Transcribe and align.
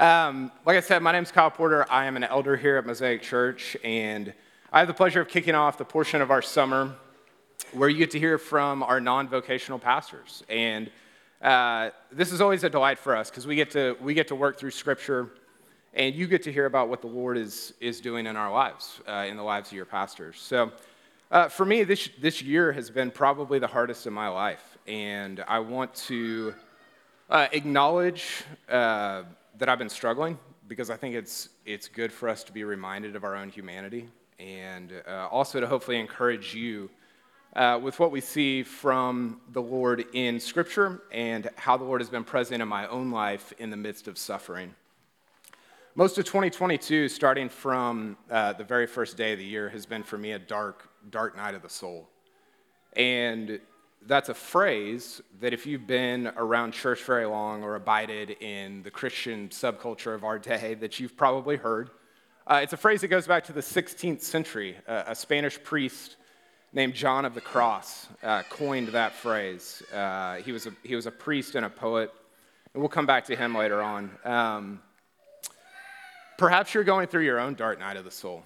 Um, 0.00 0.50
like 0.64 0.78
I 0.78 0.80
said, 0.80 1.02
my 1.02 1.12
name 1.12 1.24
is 1.24 1.30
Kyle 1.30 1.50
Porter. 1.50 1.84
I 1.92 2.06
am 2.06 2.16
an 2.16 2.24
elder 2.24 2.56
here 2.56 2.78
at 2.78 2.86
Mosaic 2.86 3.20
Church, 3.20 3.76
and 3.84 4.32
I 4.72 4.78
have 4.78 4.88
the 4.88 4.94
pleasure 4.94 5.20
of 5.20 5.28
kicking 5.28 5.54
off 5.54 5.76
the 5.76 5.84
portion 5.84 6.22
of 6.22 6.30
our 6.30 6.40
summer 6.40 6.94
where 7.72 7.90
you 7.90 7.98
get 7.98 8.10
to 8.12 8.18
hear 8.18 8.38
from 8.38 8.82
our 8.82 8.98
non 8.98 9.28
vocational 9.28 9.78
pastors. 9.78 10.42
And 10.48 10.90
uh, 11.42 11.90
this 12.10 12.32
is 12.32 12.40
always 12.40 12.64
a 12.64 12.70
delight 12.70 12.98
for 12.98 13.14
us 13.14 13.28
because 13.28 13.46
we, 13.46 13.56
get 13.56 13.72
to, 13.72 13.94
we 14.00 14.14
get 14.14 14.26
to 14.28 14.34
work 14.34 14.58
through 14.58 14.70
Scripture, 14.70 15.32
and 15.92 16.14
you 16.14 16.26
get 16.26 16.44
to 16.44 16.52
hear 16.52 16.64
about 16.64 16.88
what 16.88 17.02
the 17.02 17.06
Lord 17.06 17.36
is, 17.36 17.74
is 17.78 18.00
doing 18.00 18.24
in 18.24 18.36
our 18.36 18.50
lives, 18.50 19.02
uh, 19.06 19.26
in 19.28 19.36
the 19.36 19.42
lives 19.42 19.68
of 19.68 19.74
your 19.74 19.84
pastors. 19.84 20.40
So, 20.40 20.72
uh, 21.30 21.50
for 21.50 21.66
me, 21.66 21.84
this, 21.84 22.08
this 22.18 22.40
year 22.40 22.72
has 22.72 22.88
been 22.88 23.10
probably 23.10 23.58
the 23.58 23.66
hardest 23.66 24.06
in 24.06 24.14
my 24.14 24.28
life, 24.28 24.78
and 24.86 25.44
I 25.46 25.58
want 25.58 25.94
to 26.06 26.54
uh, 27.28 27.48
acknowledge 27.52 28.44
uh, 28.66 29.24
that 29.60 29.68
I've 29.68 29.78
been 29.78 29.90
struggling 29.90 30.38
because 30.68 30.88
I 30.88 30.96
think 30.96 31.14
it's, 31.14 31.50
it's 31.66 31.86
good 31.86 32.10
for 32.10 32.30
us 32.30 32.42
to 32.44 32.52
be 32.52 32.64
reminded 32.64 33.14
of 33.14 33.24
our 33.24 33.36
own 33.36 33.50
humanity 33.50 34.08
and 34.38 34.90
uh, 35.06 35.28
also 35.30 35.60
to 35.60 35.66
hopefully 35.66 36.00
encourage 36.00 36.54
you 36.54 36.88
uh, 37.54 37.78
with 37.82 37.98
what 37.98 38.10
we 38.10 38.22
see 38.22 38.62
from 38.62 39.38
the 39.52 39.60
Lord 39.60 40.06
in 40.14 40.40
Scripture 40.40 41.02
and 41.12 41.50
how 41.56 41.76
the 41.76 41.84
Lord 41.84 42.00
has 42.00 42.08
been 42.08 42.24
present 42.24 42.62
in 42.62 42.68
my 42.68 42.86
own 42.86 43.10
life 43.10 43.52
in 43.58 43.68
the 43.68 43.76
midst 43.76 44.08
of 44.08 44.16
suffering. 44.16 44.74
Most 45.94 46.16
of 46.16 46.24
2022, 46.24 47.10
starting 47.10 47.50
from 47.50 48.16
uh, 48.30 48.54
the 48.54 48.64
very 48.64 48.86
first 48.86 49.18
day 49.18 49.34
of 49.34 49.38
the 49.38 49.44
year, 49.44 49.68
has 49.68 49.84
been 49.84 50.02
for 50.02 50.16
me 50.16 50.32
a 50.32 50.38
dark, 50.38 50.88
dark 51.10 51.36
night 51.36 51.54
of 51.54 51.60
the 51.60 51.68
soul. 51.68 52.08
And 52.96 53.60
that's 54.06 54.28
a 54.28 54.34
phrase 54.34 55.20
that 55.40 55.52
if 55.52 55.66
you've 55.66 55.86
been 55.86 56.28
around 56.36 56.72
church 56.72 57.02
very 57.04 57.26
long 57.26 57.62
or 57.62 57.74
abided 57.74 58.30
in 58.40 58.82
the 58.82 58.90
Christian 58.90 59.48
subculture 59.48 60.14
of 60.14 60.24
our 60.24 60.38
day, 60.38 60.74
that 60.74 60.98
you've 60.98 61.16
probably 61.16 61.56
heard. 61.56 61.90
Uh, 62.46 62.60
it's 62.62 62.72
a 62.72 62.76
phrase 62.76 63.02
that 63.02 63.08
goes 63.08 63.26
back 63.26 63.44
to 63.44 63.52
the 63.52 63.60
16th 63.60 64.22
century. 64.22 64.76
Uh, 64.88 65.04
a 65.06 65.14
Spanish 65.14 65.62
priest 65.62 66.16
named 66.72 66.94
John 66.94 67.24
of 67.24 67.34
the 67.34 67.40
Cross 67.40 68.08
uh, 68.22 68.42
coined 68.48 68.88
that 68.88 69.14
phrase. 69.14 69.82
Uh, 69.92 70.36
he, 70.36 70.52
was 70.52 70.66
a, 70.66 70.72
he 70.82 70.94
was 70.94 71.06
a 71.06 71.10
priest 71.10 71.54
and 71.54 71.66
a 71.66 71.70
poet, 71.70 72.12
and 72.72 72.82
we'll 72.82 72.88
come 72.88 73.06
back 73.06 73.26
to 73.26 73.36
him 73.36 73.54
later 73.54 73.82
on. 73.82 74.10
Um, 74.24 74.80
perhaps 76.38 76.72
you're 76.72 76.84
going 76.84 77.06
through 77.06 77.24
your 77.24 77.38
own 77.38 77.54
dark 77.54 77.78
night 77.78 77.96
of 77.96 78.04
the 78.04 78.10
soul. 78.10 78.44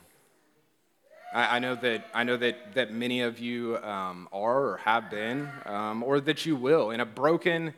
I, 1.35 1.57
I 1.57 1.59
know 1.59 1.75
that, 1.75 2.07
I 2.15 2.25
know 2.25 2.37
that, 2.39 2.75
that 2.75 2.93
many 2.93 3.21
of 3.21 3.39
you 3.41 3.77
um, 3.79 4.29
are 4.33 4.69
or 4.69 4.77
have 4.79 5.11
been, 5.11 5.51
um, 5.67 6.03
or 6.03 6.21
that 6.21 6.47
you 6.47 6.57
will. 6.57 6.93
In 6.93 7.01
a 7.01 7.07
broken 7.07 7.75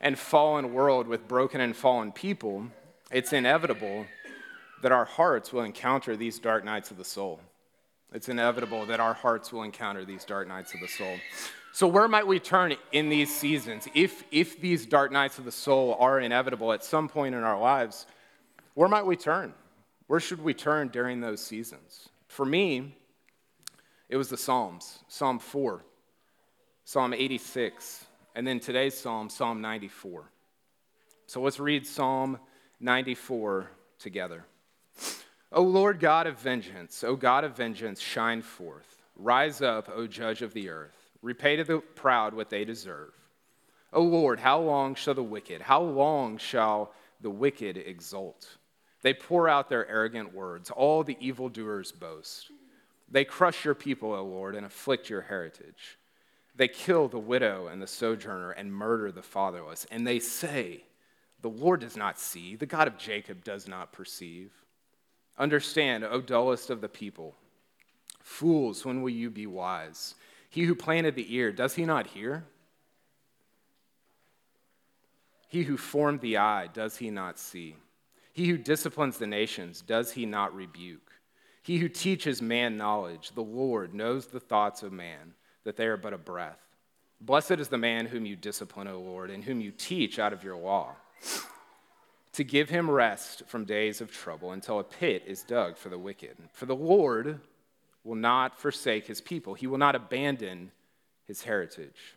and 0.00 0.18
fallen 0.18 0.74
world 0.74 1.08
with 1.08 1.26
broken 1.26 1.60
and 1.60 1.74
fallen 1.74 2.12
people, 2.12 2.66
it's 3.10 3.32
inevitable 3.32 4.06
that 4.82 4.92
our 4.92 5.04
hearts 5.04 5.52
will 5.52 5.62
encounter 5.62 6.16
these 6.16 6.38
dark 6.38 6.64
nights 6.64 6.90
of 6.90 6.98
the 6.98 7.04
soul. 7.04 7.40
It's 8.12 8.28
inevitable 8.28 8.84
that 8.86 9.00
our 9.00 9.14
hearts 9.14 9.52
will 9.52 9.62
encounter 9.62 10.04
these 10.04 10.24
dark 10.24 10.46
nights 10.46 10.74
of 10.74 10.80
the 10.80 10.88
soul. 10.88 11.16
So, 11.72 11.86
where 11.86 12.06
might 12.06 12.26
we 12.26 12.38
turn 12.38 12.76
in 12.90 13.08
these 13.08 13.34
seasons? 13.34 13.88
If, 13.94 14.24
if 14.30 14.60
these 14.60 14.84
dark 14.84 15.10
nights 15.10 15.38
of 15.38 15.46
the 15.46 15.52
soul 15.52 15.96
are 15.98 16.20
inevitable 16.20 16.72
at 16.72 16.84
some 16.84 17.08
point 17.08 17.34
in 17.34 17.42
our 17.42 17.58
lives, 17.58 18.06
where 18.74 18.88
might 18.88 19.06
we 19.06 19.16
turn? 19.16 19.54
Where 20.08 20.20
should 20.20 20.44
we 20.44 20.52
turn 20.52 20.88
during 20.88 21.22
those 21.22 21.40
seasons? 21.40 22.10
For 22.32 22.46
me, 22.46 22.96
it 24.08 24.16
was 24.16 24.30
the 24.30 24.38
Psalms 24.38 25.00
Psalm 25.06 25.38
4, 25.38 25.84
Psalm 26.82 27.12
86, 27.12 28.06
and 28.34 28.46
then 28.46 28.58
today's 28.58 28.96
Psalm, 28.96 29.28
Psalm 29.28 29.60
94. 29.60 30.30
So 31.26 31.42
let's 31.42 31.60
read 31.60 31.86
Psalm 31.86 32.38
94 32.80 33.68
together. 33.98 34.46
O 35.52 35.60
Lord 35.60 36.00
God 36.00 36.26
of 36.26 36.38
vengeance, 36.38 37.04
O 37.04 37.16
God 37.16 37.44
of 37.44 37.54
vengeance, 37.54 38.00
shine 38.00 38.40
forth. 38.40 39.02
Rise 39.14 39.60
up, 39.60 39.90
O 39.94 40.06
judge 40.06 40.40
of 40.40 40.54
the 40.54 40.70
earth. 40.70 41.10
Repay 41.20 41.56
to 41.56 41.64
the 41.64 41.80
proud 41.80 42.32
what 42.32 42.48
they 42.48 42.64
deserve. 42.64 43.12
O 43.92 44.00
Lord, 44.00 44.40
how 44.40 44.58
long 44.58 44.94
shall 44.94 45.12
the 45.12 45.22
wicked, 45.22 45.60
how 45.60 45.82
long 45.82 46.38
shall 46.38 46.94
the 47.20 47.28
wicked 47.28 47.76
exult? 47.76 48.56
They 49.02 49.12
pour 49.12 49.48
out 49.48 49.68
their 49.68 49.88
arrogant 49.88 50.32
words. 50.32 50.70
All 50.70 51.02
the 51.02 51.16
evildoers 51.20 51.92
boast. 51.92 52.50
They 53.10 53.24
crush 53.24 53.64
your 53.64 53.74
people, 53.74 54.12
O 54.12 54.24
Lord, 54.24 54.54
and 54.54 54.64
afflict 54.64 55.10
your 55.10 55.22
heritage. 55.22 55.98
They 56.54 56.68
kill 56.68 57.08
the 57.08 57.18
widow 57.18 57.66
and 57.66 57.82
the 57.82 57.86
sojourner 57.86 58.52
and 58.52 58.72
murder 58.72 59.10
the 59.10 59.22
fatherless. 59.22 59.86
And 59.90 60.06
they 60.06 60.18
say, 60.18 60.84
The 61.40 61.48
Lord 61.48 61.80
does 61.80 61.96
not 61.96 62.18
see, 62.18 62.56
the 62.56 62.66
God 62.66 62.88
of 62.88 62.98
Jacob 62.98 63.44
does 63.44 63.66
not 63.66 63.92
perceive. 63.92 64.52
Understand, 65.38 66.04
O 66.04 66.20
dullest 66.20 66.70
of 66.70 66.80
the 66.80 66.88
people. 66.88 67.34
Fools, 68.20 68.84
when 68.84 69.02
will 69.02 69.10
you 69.10 69.30
be 69.30 69.46
wise? 69.46 70.14
He 70.48 70.64
who 70.64 70.74
planted 70.74 71.16
the 71.16 71.34
ear, 71.34 71.50
does 71.50 71.74
he 71.74 71.84
not 71.84 72.06
hear? 72.08 72.44
He 75.48 75.64
who 75.64 75.76
formed 75.76 76.20
the 76.20 76.38
eye, 76.38 76.68
does 76.72 76.98
he 76.98 77.10
not 77.10 77.38
see? 77.38 77.76
He 78.32 78.48
who 78.48 78.56
disciplines 78.56 79.18
the 79.18 79.26
nations, 79.26 79.82
does 79.82 80.12
he 80.12 80.26
not 80.26 80.54
rebuke? 80.54 81.12
He 81.62 81.78
who 81.78 81.88
teaches 81.88 82.42
man 82.42 82.76
knowledge, 82.76 83.32
the 83.34 83.42
Lord, 83.42 83.94
knows 83.94 84.26
the 84.26 84.40
thoughts 84.40 84.82
of 84.82 84.92
man, 84.92 85.34
that 85.64 85.76
they 85.76 85.86
are 85.86 85.96
but 85.96 86.14
a 86.14 86.18
breath. 86.18 86.58
Blessed 87.20 87.52
is 87.52 87.68
the 87.68 87.78
man 87.78 88.06
whom 88.06 88.26
you 88.26 88.34
discipline, 88.34 88.88
O 88.88 88.98
Lord, 88.98 89.30
and 89.30 89.44
whom 89.44 89.60
you 89.60 89.70
teach 89.70 90.18
out 90.18 90.32
of 90.32 90.42
your 90.42 90.56
law, 90.56 90.96
to 92.32 92.42
give 92.42 92.70
him 92.70 92.90
rest 92.90 93.42
from 93.46 93.64
days 93.64 94.00
of 94.00 94.10
trouble 94.10 94.52
until 94.52 94.80
a 94.80 94.84
pit 94.84 95.22
is 95.26 95.44
dug 95.44 95.76
for 95.76 95.88
the 95.88 95.98
wicked. 95.98 96.36
For 96.52 96.66
the 96.66 96.74
Lord 96.74 97.38
will 98.02 98.16
not 98.16 98.58
forsake 98.58 99.06
his 99.06 99.20
people, 99.20 99.54
he 99.54 99.66
will 99.66 99.78
not 99.78 99.94
abandon 99.94 100.72
his 101.26 101.42
heritage. 101.42 102.16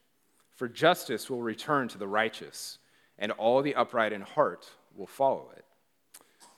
For 0.55 0.67
justice 0.69 1.29
will 1.29 1.41
return 1.41 1.89
to 1.89 1.97
the 1.97 2.07
righteous, 2.07 2.79
and 3.19 3.31
all 3.33 3.61
the 3.61 3.75
upright 3.75 4.13
in 4.13 4.21
heart 4.21 4.65
will 4.95 5.05
follow 5.05 5.51
it. 5.55 5.64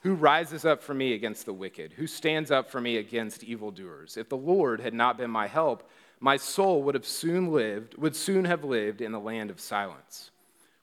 Who 0.07 0.15
rises 0.15 0.63
up 0.63 0.81
for 0.81 0.93
me 0.93 1.11
against 1.11 1.45
the 1.45 1.51
wicked? 1.51 1.91
Who 1.91 2.07
stands 2.07 2.49
up 2.49 2.71
for 2.71 2.79
me 2.79 2.95
against 2.95 3.43
evildoers? 3.43 4.15
If 4.15 4.29
the 4.29 4.37
Lord 4.37 4.79
had 4.79 4.93
not 4.93 5.17
been 5.17 5.29
my 5.29 5.47
help, 5.47 5.89
my 6.21 6.37
soul 6.37 6.81
would 6.83 6.95
have 6.95 7.05
soon 7.05 7.51
lived, 7.51 7.97
would 7.97 8.15
soon 8.15 8.45
have 8.45 8.63
lived 8.63 9.01
in 9.01 9.11
the 9.11 9.19
land 9.19 9.51
of 9.51 9.59
silence. 9.59 10.31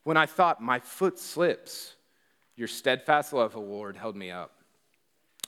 When 0.02 0.18
I 0.18 0.26
thought 0.26 0.60
my 0.60 0.78
foot 0.78 1.18
slips, 1.18 1.94
your 2.54 2.68
steadfast 2.68 3.32
love, 3.32 3.56
O 3.56 3.60
Lord, 3.60 3.96
held 3.96 4.14
me 4.14 4.30
up. 4.30 4.56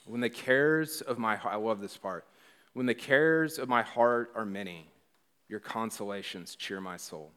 When 0.07 0.23
the 0.23 0.31
cares 0.31 1.03
of 1.03 1.19
my 1.19 1.39
I 1.45 1.57
love 1.57 1.83
this 1.83 1.99
part. 1.99 2.25
When 2.73 2.87
the 2.87 2.95
cares 2.95 3.59
of 3.59 3.69
my 3.69 3.83
heart 3.83 4.33
are 4.35 4.47
many, 4.47 4.89
your 5.51 5.61
consolations 5.61 6.57
cheer 6.57 6.81
my 6.81 6.97
soul. 6.97 7.31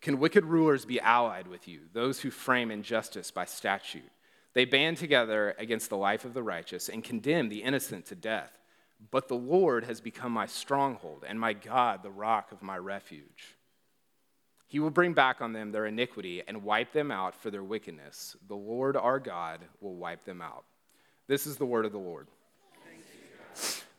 Can 0.00 0.18
wicked 0.18 0.44
rulers 0.44 0.84
be 0.84 1.00
allied 1.00 1.46
with 1.46 1.68
you, 1.68 1.80
those 1.92 2.20
who 2.20 2.30
frame 2.30 2.70
injustice 2.70 3.30
by 3.30 3.44
statute? 3.44 4.10
They 4.54 4.64
band 4.64 4.96
together 4.96 5.54
against 5.58 5.90
the 5.90 5.96
life 5.96 6.24
of 6.24 6.34
the 6.34 6.42
righteous 6.42 6.88
and 6.88 7.04
condemn 7.04 7.48
the 7.48 7.62
innocent 7.62 8.06
to 8.06 8.14
death. 8.14 8.58
But 9.10 9.28
the 9.28 9.36
Lord 9.36 9.84
has 9.84 10.00
become 10.00 10.32
my 10.32 10.46
stronghold 10.46 11.24
and 11.26 11.38
my 11.38 11.52
God, 11.52 12.02
the 12.02 12.10
rock 12.10 12.52
of 12.52 12.62
my 12.62 12.76
refuge. 12.76 13.56
He 14.66 14.78
will 14.78 14.90
bring 14.90 15.14
back 15.14 15.40
on 15.40 15.52
them 15.52 15.72
their 15.72 15.86
iniquity 15.86 16.42
and 16.46 16.62
wipe 16.62 16.92
them 16.92 17.10
out 17.10 17.34
for 17.34 17.50
their 17.50 17.64
wickedness. 17.64 18.36
The 18.46 18.54
Lord 18.54 18.96
our 18.96 19.18
God 19.18 19.60
will 19.80 19.96
wipe 19.96 20.24
them 20.24 20.40
out. 20.40 20.64
This 21.26 21.46
is 21.46 21.56
the 21.56 21.66
word 21.66 21.86
of 21.86 21.92
the 21.92 21.98
Lord. 21.98 22.28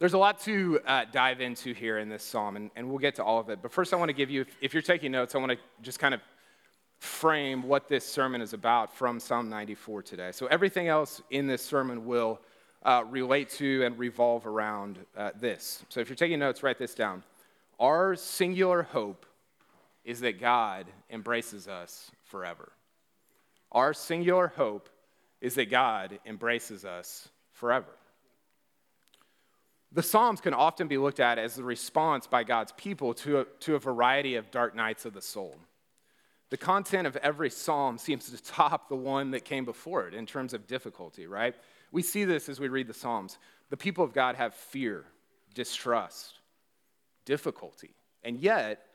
There's 0.01 0.13
a 0.13 0.17
lot 0.17 0.39
to 0.45 0.79
uh, 0.87 1.05
dive 1.11 1.41
into 1.41 1.75
here 1.75 1.99
in 1.99 2.09
this 2.09 2.23
psalm, 2.23 2.55
and, 2.55 2.71
and 2.75 2.89
we'll 2.89 2.97
get 2.97 3.13
to 3.17 3.23
all 3.23 3.39
of 3.39 3.51
it. 3.51 3.59
But 3.61 3.71
first, 3.71 3.93
I 3.93 3.97
want 3.97 4.09
to 4.09 4.15
give 4.15 4.31
you, 4.31 4.41
if, 4.41 4.47
if 4.59 4.73
you're 4.73 4.81
taking 4.81 5.11
notes, 5.11 5.35
I 5.35 5.37
want 5.37 5.51
to 5.51 5.59
just 5.83 5.99
kind 5.99 6.15
of 6.15 6.21
frame 6.97 7.61
what 7.61 7.87
this 7.87 8.03
sermon 8.03 8.41
is 8.41 8.53
about 8.53 8.91
from 8.91 9.19
Psalm 9.19 9.47
94 9.47 10.01
today. 10.01 10.31
So, 10.31 10.47
everything 10.47 10.87
else 10.87 11.21
in 11.29 11.45
this 11.45 11.61
sermon 11.61 12.07
will 12.07 12.41
uh, 12.81 13.03
relate 13.11 13.51
to 13.51 13.85
and 13.85 13.95
revolve 13.99 14.47
around 14.47 14.97
uh, 15.15 15.33
this. 15.39 15.85
So, 15.89 15.99
if 15.99 16.09
you're 16.09 16.15
taking 16.15 16.39
notes, 16.39 16.63
write 16.63 16.79
this 16.79 16.95
down. 16.95 17.21
Our 17.79 18.15
singular 18.15 18.81
hope 18.81 19.27
is 20.03 20.21
that 20.21 20.41
God 20.41 20.87
embraces 21.11 21.67
us 21.67 22.09
forever. 22.23 22.71
Our 23.71 23.93
singular 23.93 24.47
hope 24.47 24.89
is 25.41 25.53
that 25.55 25.69
God 25.69 26.17
embraces 26.25 26.85
us 26.85 27.29
forever. 27.51 27.85
The 29.93 30.03
Psalms 30.03 30.39
can 30.39 30.53
often 30.53 30.87
be 30.87 30.97
looked 30.97 31.19
at 31.19 31.37
as 31.37 31.55
the 31.55 31.63
response 31.63 32.25
by 32.25 32.43
God's 32.43 32.71
people 32.73 33.13
to 33.15 33.41
a, 33.41 33.45
to 33.61 33.75
a 33.75 33.79
variety 33.79 34.35
of 34.35 34.49
dark 34.49 34.75
nights 34.75 35.05
of 35.05 35.13
the 35.13 35.21
soul. 35.21 35.57
The 36.49 36.57
content 36.57 37.07
of 37.07 37.15
every 37.17 37.49
psalm 37.49 37.97
seems 37.97 38.29
to 38.29 38.43
top 38.43 38.89
the 38.89 38.95
one 38.95 39.31
that 39.31 39.45
came 39.45 39.63
before 39.63 40.07
it 40.07 40.13
in 40.13 40.25
terms 40.25 40.53
of 40.53 40.67
difficulty, 40.67 41.25
right? 41.25 41.55
We 41.91 42.01
see 42.01 42.25
this 42.25 42.49
as 42.49 42.59
we 42.59 42.67
read 42.67 42.87
the 42.87 42.93
Psalms. 42.93 43.37
The 43.69 43.77
people 43.77 44.03
of 44.03 44.13
God 44.13 44.35
have 44.35 44.53
fear, 44.53 45.05
distrust, 45.53 46.39
difficulty. 47.25 47.95
And 48.23 48.37
yet, 48.37 48.85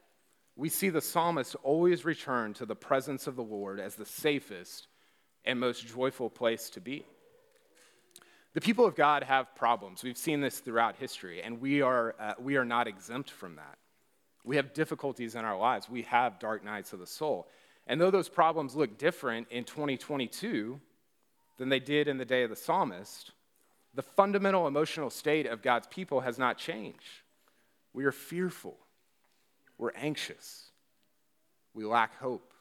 we 0.55 0.69
see 0.69 0.91
the 0.91 1.01
psalmist 1.01 1.57
always 1.63 2.05
return 2.05 2.53
to 2.55 2.67
the 2.67 2.77
presence 2.77 3.27
of 3.27 3.37
the 3.37 3.43
Lord 3.43 3.81
as 3.81 3.95
the 3.95 4.07
safest 4.07 4.89
and 5.45 5.59
most 5.59 5.87
joyful 5.87 6.29
place 6.29 6.69
to 6.71 6.81
be. 6.81 7.05
The 8.57 8.63
people 8.63 8.87
of 8.87 8.95
God 8.95 9.23
have 9.23 9.55
problems. 9.55 10.03
We've 10.03 10.17
seen 10.17 10.41
this 10.41 10.61
throughout 10.61 10.97
history, 10.97 11.43
and 11.43 11.61
we 11.61 11.83
are, 11.83 12.15
uh, 12.19 12.33
we 12.39 12.57
are 12.57 12.65
not 12.65 12.89
exempt 12.89 13.31
from 13.31 13.57
that. 13.57 13.77
We 14.45 14.57
have 14.57 14.73
difficulties 14.73 15.35
in 15.35 15.45
our 15.45 15.59
lives. 15.59 15.91
We 15.91 16.05
have 16.05 16.39
dark 16.39 16.65
nights 16.65 16.95
of 16.95 16.99
the 16.99 17.07
soul. 17.07 17.49
And 17.87 18.01
though 18.01 18.11
those 18.11 18.31
problems 18.31 18.75
look 18.75 18.97
different 18.97 19.49
in 19.51 19.65
2022 19.65 20.81
than 21.59 21.69
they 21.69 21.81
did 21.81 22.09
in 22.09 22.17
the 22.17 22.25
day 22.25 22.45
of 22.45 22.49
the 22.49 22.57
psalmist, 22.57 23.33
the 23.93 24.01
fundamental 24.01 24.67
emotional 24.67 25.11
state 25.11 25.45
of 25.45 25.61
God's 25.61 25.89
people 25.89 26.23
has 26.23 26.39
not 26.39 26.57
changed. 26.57 27.21
We 27.93 28.07
are 28.07 28.13
fearful, 28.13 28.79
we're 29.77 29.93
anxious, 29.97 30.71
we 31.75 31.85
lack 31.85 32.19
hope. 32.21 32.55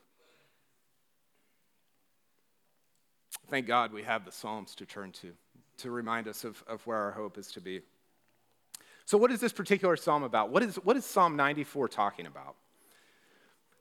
Thank 3.50 3.66
God 3.66 3.94
we 3.94 4.04
have 4.04 4.26
the 4.26 4.34
Psalms 4.34 4.76
to 4.76 4.86
turn 4.86 5.14
to, 5.22 5.32
to 5.80 5.92
remind 5.92 6.28
us 6.28 6.44
of, 6.44 6.64
of 6.68 6.86
where 6.88 6.98
our 6.98 7.12
hope 7.12 7.38
is 7.38 7.52
to 7.54 7.62
be. 7.62 7.82
So, 9.06 9.18
what 9.18 9.32
is 9.32 9.40
this 9.40 9.54
particular 9.54 9.96
psalm 9.96 10.24
about? 10.24 10.50
What 10.50 10.64
is, 10.64 10.76
what 10.78 10.98
is 10.98 11.06
Psalm 11.06 11.36
94 11.36 11.88
talking 11.90 12.26
about? 12.26 12.56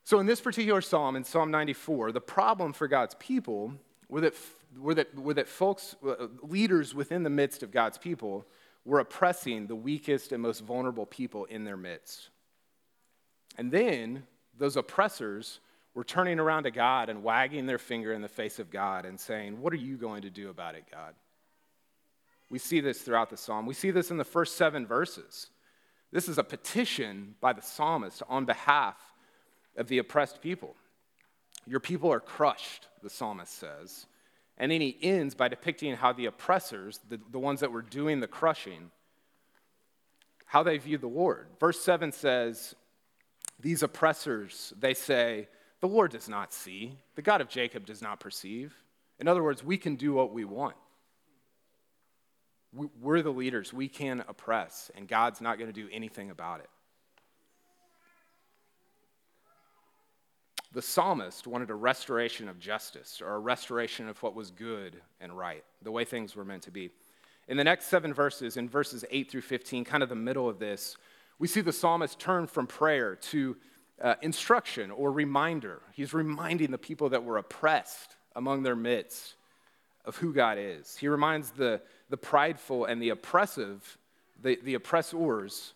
So, 0.05 0.21
in 0.21 0.27
this 0.27 0.41
particular 0.41 0.83
psalm, 0.83 1.17
in 1.17 1.25
Psalm 1.25 1.51
94, 1.51 2.13
the 2.13 2.21
problem 2.21 2.75
for 2.75 2.87
God's 2.87 3.15
people 3.19 3.73
were 4.09 4.21
that, 4.21 4.35
were 4.79 4.95
that, 4.95 5.19
were 5.19 5.35
that 5.35 5.49
folks, 5.49 5.97
uh, 6.07 6.27
leaders 6.43 6.95
within 6.95 7.23
the 7.23 7.31
midst 7.31 7.63
of 7.63 7.71
God's 7.71 7.97
people, 7.97 8.47
were 8.85 9.01
oppressing 9.01 9.67
the 9.67 9.77
weakest 9.77 10.33
and 10.33 10.43
most 10.43 10.61
vulnerable 10.61 11.07
people 11.07 11.47
in 11.47 11.65
their 11.65 11.79
midst. 11.79 12.29
And 13.57 13.73
then 13.73 14.25
those 14.59 14.77
oppressors 14.77 15.61
were 15.95 16.05
turning 16.05 16.39
around 16.39 16.65
to 16.65 16.71
God 16.71 17.09
and 17.09 17.23
wagging 17.23 17.67
their 17.67 17.79
finger 17.79 18.13
in 18.13 18.21
the 18.21 18.29
face 18.29 18.59
of 18.59 18.71
God 18.71 19.07
and 19.07 19.19
saying, 19.19 19.61
What 19.61 19.73
are 19.73 19.77
you 19.77 19.97
going 19.97 20.23
to 20.23 20.31
do 20.31 20.51
about 20.51 20.75
it, 20.75 20.85
God? 20.91 21.15
We 22.55 22.61
see 22.61 22.79
this 22.79 23.03
throughout 23.03 23.31
the 23.31 23.37
psalm. 23.37 23.67
We 23.67 23.75
see 23.75 23.91
this 23.91 24.13
in 24.13 24.17
the 24.17 24.25
first 24.25 24.57
seven 24.57 24.87
verses. 24.87 25.49
This 26.13 26.29
is 26.29 26.39
a 26.39 26.45
petition 26.45 27.35
by 27.41 27.53
the 27.53 27.61
psalmist 27.61 28.23
on 28.29 28.45
behalf 28.45 28.95
of 29.77 29.89
the 29.89 29.99
oppressed 29.99 30.41
people. 30.41 30.77
Your 31.67 31.81
people 31.81 32.13
are 32.13 32.21
crushed, 32.21 32.87
the 33.03 33.11
psalmist 33.11 33.53
says. 33.59 34.07
And 34.57 34.71
then 34.71 34.81
he 34.81 34.97
ends 35.03 35.35
by 35.35 35.49
depicting 35.49 35.97
how 35.97 36.13
the 36.13 36.27
oppressors, 36.27 37.01
the, 37.09 37.19
the 37.33 37.41
ones 37.41 37.59
that 37.59 37.73
were 37.73 37.83
doing 37.83 38.21
the 38.21 38.29
crushing, 38.29 38.93
how 40.47 40.63
they 40.63 40.79
viewed 40.79 41.01
the 41.01 41.09
Lord. 41.09 41.49
Verse 41.59 41.81
7 41.81 42.13
says, 42.13 42.77
These 43.59 43.83
oppressors, 43.83 44.73
they 44.79 44.95
say, 44.95 45.49
the 45.81 45.89
Lord 45.89 46.13
does 46.13 46.29
not 46.29 46.53
see, 46.53 47.01
the 47.17 47.23
God 47.23 47.41
of 47.41 47.49
Jacob 47.49 47.85
does 47.85 48.01
not 48.01 48.21
perceive. 48.21 48.77
In 49.19 49.27
other 49.27 49.43
words, 49.43 49.65
we 49.65 49.77
can 49.77 49.97
do 49.97 50.13
what 50.13 50.33
we 50.33 50.45
want. 50.45 50.77
We're 53.01 53.23
the 53.23 53.31
leaders, 53.31 53.73
we 53.73 53.89
can 53.89 54.25
oppress, 54.27 54.91
and 54.97 55.07
God's 55.07 55.41
not 55.41 55.59
going 55.59 55.73
to 55.73 55.81
do 55.81 55.89
anything 55.93 56.31
about 56.31 56.61
it. 56.61 56.69
The 60.73 60.83
psalmist 60.83 61.47
wanted 61.47 61.71
a 61.71 61.75
restoration 61.75 62.49
of 62.49 62.59
justice 62.59 63.23
or 63.25 63.35
a 63.35 63.39
restoration 63.39 64.09
of 64.09 64.21
what 64.25 64.35
was 64.35 64.51
good 64.51 65.01
and 65.21 65.33
right, 65.33 65.63
the 65.83 65.93
way 65.93 66.05
things 66.05 66.35
were 66.35 66.45
meant 66.45 66.65
to 66.65 66.73
be. 66.73 66.91
In 67.47 67.57
the 67.57 67.63
next 67.63 67.87
seven 67.87 68.13
verses, 68.13 68.57
in 68.57 68.69
verses 68.69 69.05
8 69.09 69.31
through 69.31 69.43
15, 69.43 69.85
kind 69.85 70.03
of 70.03 70.09
the 70.09 70.17
middle 70.17 70.49
of 70.49 70.59
this, 70.59 70.97
we 71.39 71.47
see 71.47 71.61
the 71.61 71.73
psalmist 71.73 72.19
turn 72.19 72.49
from 72.49 72.67
prayer 72.67 73.15
to 73.15 73.57
uh, 74.03 74.15
instruction 74.23 74.91
or 74.91 75.13
reminder. 75.13 75.81
He's 75.93 76.13
reminding 76.13 76.73
the 76.73 76.79
people 76.79 77.11
that 77.11 77.23
were 77.23 77.39
oppressed 77.39 78.17
among 78.35 78.65
their 78.65 78.75
midst 78.75 79.37
of 80.05 80.17
who 80.17 80.33
God 80.33 80.59
is. 80.59 80.97
He 80.97 81.07
reminds 81.07 81.51
the, 81.53 81.81
the 82.11 82.17
prideful 82.17 82.85
and 82.85 83.01
the 83.01 83.11
oppressive, 83.11 83.99
the, 84.43 84.59
the 84.63 84.75
oppressors, 84.75 85.75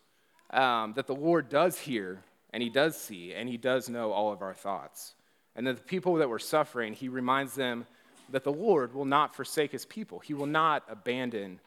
um, 0.51 0.93
that 0.95 1.07
the 1.07 1.15
Lord 1.15 1.49
does 1.49 1.79
hear 1.79 2.23
and 2.53 2.63
he 2.63 2.69
does 2.69 2.97
see 2.97 3.35
and 3.35 3.49
he 3.49 3.57
does 3.57 3.89
know 3.89 4.13
all 4.13 4.33
of 4.33 4.43
our 4.43 4.55
thoughts. 4.55 5.15
And 5.57 5.67
that 5.67 5.77
the 5.77 5.83
people 5.83 6.15
that 6.17 6.29
were 6.29 6.39
suffering, 6.39 6.93
he 6.93 7.09
reminds 7.09 7.55
them 7.55 7.87
that 8.31 8.45
the 8.45 8.53
Lord 8.53 8.95
will 8.95 9.05
not 9.05 9.35
forsake 9.35 9.73
his 9.73 9.85
people, 9.85 10.19
he 10.21 10.35
will 10.35 10.47
not 10.47 10.85
abandon 10.89 11.61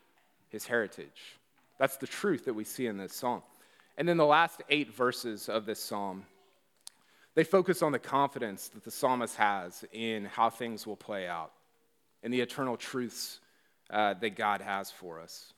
his 0.49 0.65
heritage. 0.65 1.37
That's 1.77 1.97
the 1.97 2.07
truth 2.07 2.45
that 2.45 2.53
we 2.53 2.63
see 2.63 2.85
in 2.85 2.97
this 2.97 3.13
psalm. 3.13 3.41
And 3.97 4.07
then 4.07 4.17
the 4.17 4.25
last 4.25 4.61
eight 4.69 4.93
verses 4.95 5.49
of 5.49 5.65
this 5.65 5.79
psalm, 5.79 6.25
they 7.35 7.43
focus 7.43 7.81
on 7.81 7.91
the 7.91 7.99
confidence 7.99 8.67
that 8.69 8.83
the 8.83 8.91
psalmist 8.91 9.35
has 9.35 9.83
in 9.91 10.25
how 10.25 10.49
things 10.49 10.85
will 10.85 10.95
play 10.95 11.27
out, 11.27 11.51
in 12.23 12.31
the 12.31 12.41
eternal 12.41 12.77
truths 12.77 13.40
uh, 13.91 14.13
that 14.15 14.35
God 14.35 14.61
has 14.61 14.89
for 14.89 15.19
us. 15.19 15.53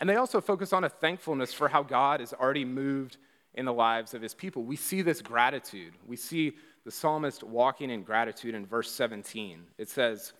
And 0.00 0.08
they 0.08 0.16
also 0.16 0.40
focus 0.40 0.72
on 0.72 0.84
a 0.84 0.88
thankfulness 0.88 1.52
for 1.52 1.68
how 1.68 1.82
God 1.82 2.20
has 2.20 2.32
already 2.32 2.64
moved 2.64 3.18
in 3.54 3.66
the 3.66 3.72
lives 3.72 4.14
of 4.14 4.22
his 4.22 4.34
people. 4.34 4.62
We 4.62 4.76
see 4.76 5.02
this 5.02 5.20
gratitude. 5.20 5.92
We 6.06 6.16
see 6.16 6.56
the 6.84 6.90
psalmist 6.90 7.42
walking 7.42 7.90
in 7.90 8.02
gratitude 8.02 8.54
in 8.54 8.64
verse 8.64 8.90
17. 8.90 9.64
It 9.76 9.88
says, 9.88 10.32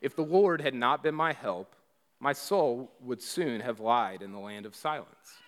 If 0.00 0.16
the 0.16 0.22
Lord 0.22 0.60
had 0.60 0.74
not 0.74 1.02
been 1.02 1.14
my 1.14 1.32
help, 1.32 1.76
my 2.18 2.32
soul 2.32 2.90
would 3.00 3.22
soon 3.22 3.60
have 3.60 3.80
lied 3.80 4.22
in 4.22 4.32
the 4.32 4.38
land 4.38 4.66
of 4.66 4.74
silence. 4.74 5.38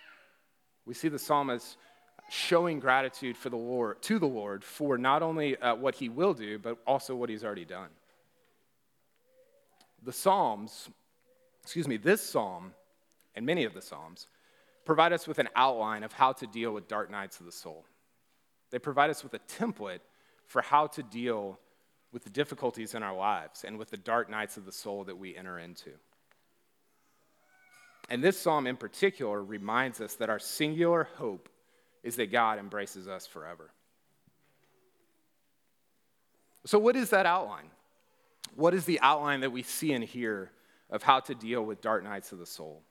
We 0.85 0.93
see 0.93 1.09
the 1.09 1.19
psalmist 1.19 1.77
showing 2.29 2.79
gratitude 2.79 3.35
for 3.35 3.49
the 3.49 3.57
Lord, 3.57 4.01
to 4.03 4.19
the 4.19 4.27
Lord 4.27 4.63
for 4.63 4.97
not 4.97 5.23
only 5.23 5.57
uh, 5.57 5.75
what 5.75 5.95
he 5.95 6.07
will 6.07 6.33
do, 6.33 6.59
but 6.59 6.77
also 6.85 7.15
what 7.15 7.29
he's 7.29 7.43
already 7.43 7.65
done. 7.65 7.89
The 10.07 10.13
Psalms, 10.13 10.89
excuse 11.61 11.85
me, 11.85 11.97
this 11.97 12.21
psalm 12.21 12.71
and 13.35 13.45
many 13.45 13.65
of 13.65 13.73
the 13.73 13.81
Psalms 13.81 14.27
provide 14.85 15.11
us 15.11 15.27
with 15.27 15.37
an 15.37 15.49
outline 15.53 16.01
of 16.01 16.13
how 16.13 16.31
to 16.31 16.47
deal 16.47 16.71
with 16.71 16.87
dark 16.87 17.11
nights 17.11 17.41
of 17.41 17.45
the 17.45 17.51
soul. 17.51 17.83
They 18.71 18.79
provide 18.79 19.09
us 19.09 19.21
with 19.21 19.33
a 19.33 19.39
template 19.39 19.99
for 20.45 20.61
how 20.61 20.87
to 20.87 21.03
deal 21.03 21.59
with 22.13 22.23
the 22.23 22.29
difficulties 22.29 22.95
in 22.95 23.03
our 23.03 23.13
lives 23.13 23.65
and 23.65 23.77
with 23.77 23.89
the 23.89 23.97
dark 23.97 24.29
nights 24.29 24.55
of 24.55 24.65
the 24.65 24.71
soul 24.71 25.03
that 25.03 25.17
we 25.17 25.35
enter 25.35 25.59
into. 25.59 25.91
And 28.09 28.23
this 28.23 28.39
psalm 28.39 28.65
in 28.65 28.77
particular 28.77 29.43
reminds 29.43 29.99
us 29.99 30.15
that 30.15 30.29
our 30.29 30.39
singular 30.39 31.09
hope 31.17 31.49
is 32.01 32.15
that 32.15 32.31
God 32.31 32.59
embraces 32.59 33.09
us 33.09 33.27
forever. 33.27 33.71
So, 36.65 36.79
what 36.79 36.95
is 36.95 37.09
that 37.09 37.25
outline? 37.25 37.71
What 38.57 38.73
is 38.73 38.85
the 38.85 38.99
outline 39.01 39.41
that 39.41 39.51
we 39.51 39.61
see 39.61 39.93
in 39.93 40.01
here 40.01 40.49
of 40.89 41.03
how 41.03 41.19
to 41.19 41.35
deal 41.35 41.61
with 41.61 41.79
dark 41.79 42.03
nights 42.03 42.31
of 42.31 42.39
the 42.39 42.45
soul? 42.47 42.81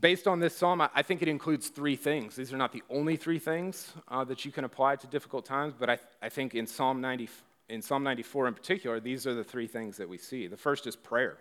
Based 0.00 0.26
on 0.26 0.40
this 0.40 0.56
psalm, 0.56 0.80
I 0.80 1.02
think 1.02 1.22
it 1.22 1.28
includes 1.28 1.68
three 1.68 1.94
things. 1.94 2.34
These 2.34 2.52
are 2.52 2.56
not 2.56 2.72
the 2.72 2.82
only 2.90 3.14
three 3.14 3.38
things 3.38 3.92
uh, 4.08 4.24
that 4.24 4.44
you 4.44 4.50
can 4.50 4.64
apply 4.64 4.96
to 4.96 5.06
difficult 5.06 5.44
times, 5.44 5.74
but 5.78 5.88
I, 5.88 5.98
I 6.20 6.30
think 6.30 6.56
in 6.56 6.66
Psalm, 6.66 7.00
90, 7.00 7.28
in 7.68 7.80
Psalm 7.80 8.02
94 8.02 8.48
in 8.48 8.54
particular, 8.54 8.98
these 8.98 9.24
are 9.24 9.34
the 9.34 9.44
three 9.44 9.68
things 9.68 9.98
that 9.98 10.08
we 10.08 10.18
see. 10.18 10.48
The 10.48 10.56
first 10.56 10.88
is 10.88 10.96
prayer. 10.96 11.38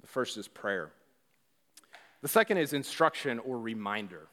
The 0.00 0.08
first 0.08 0.36
is 0.36 0.48
prayer. 0.48 0.90
The 2.22 2.28
second 2.28 2.58
is 2.58 2.72
instruction 2.72 3.38
or 3.38 3.56
reminder. 3.56 4.26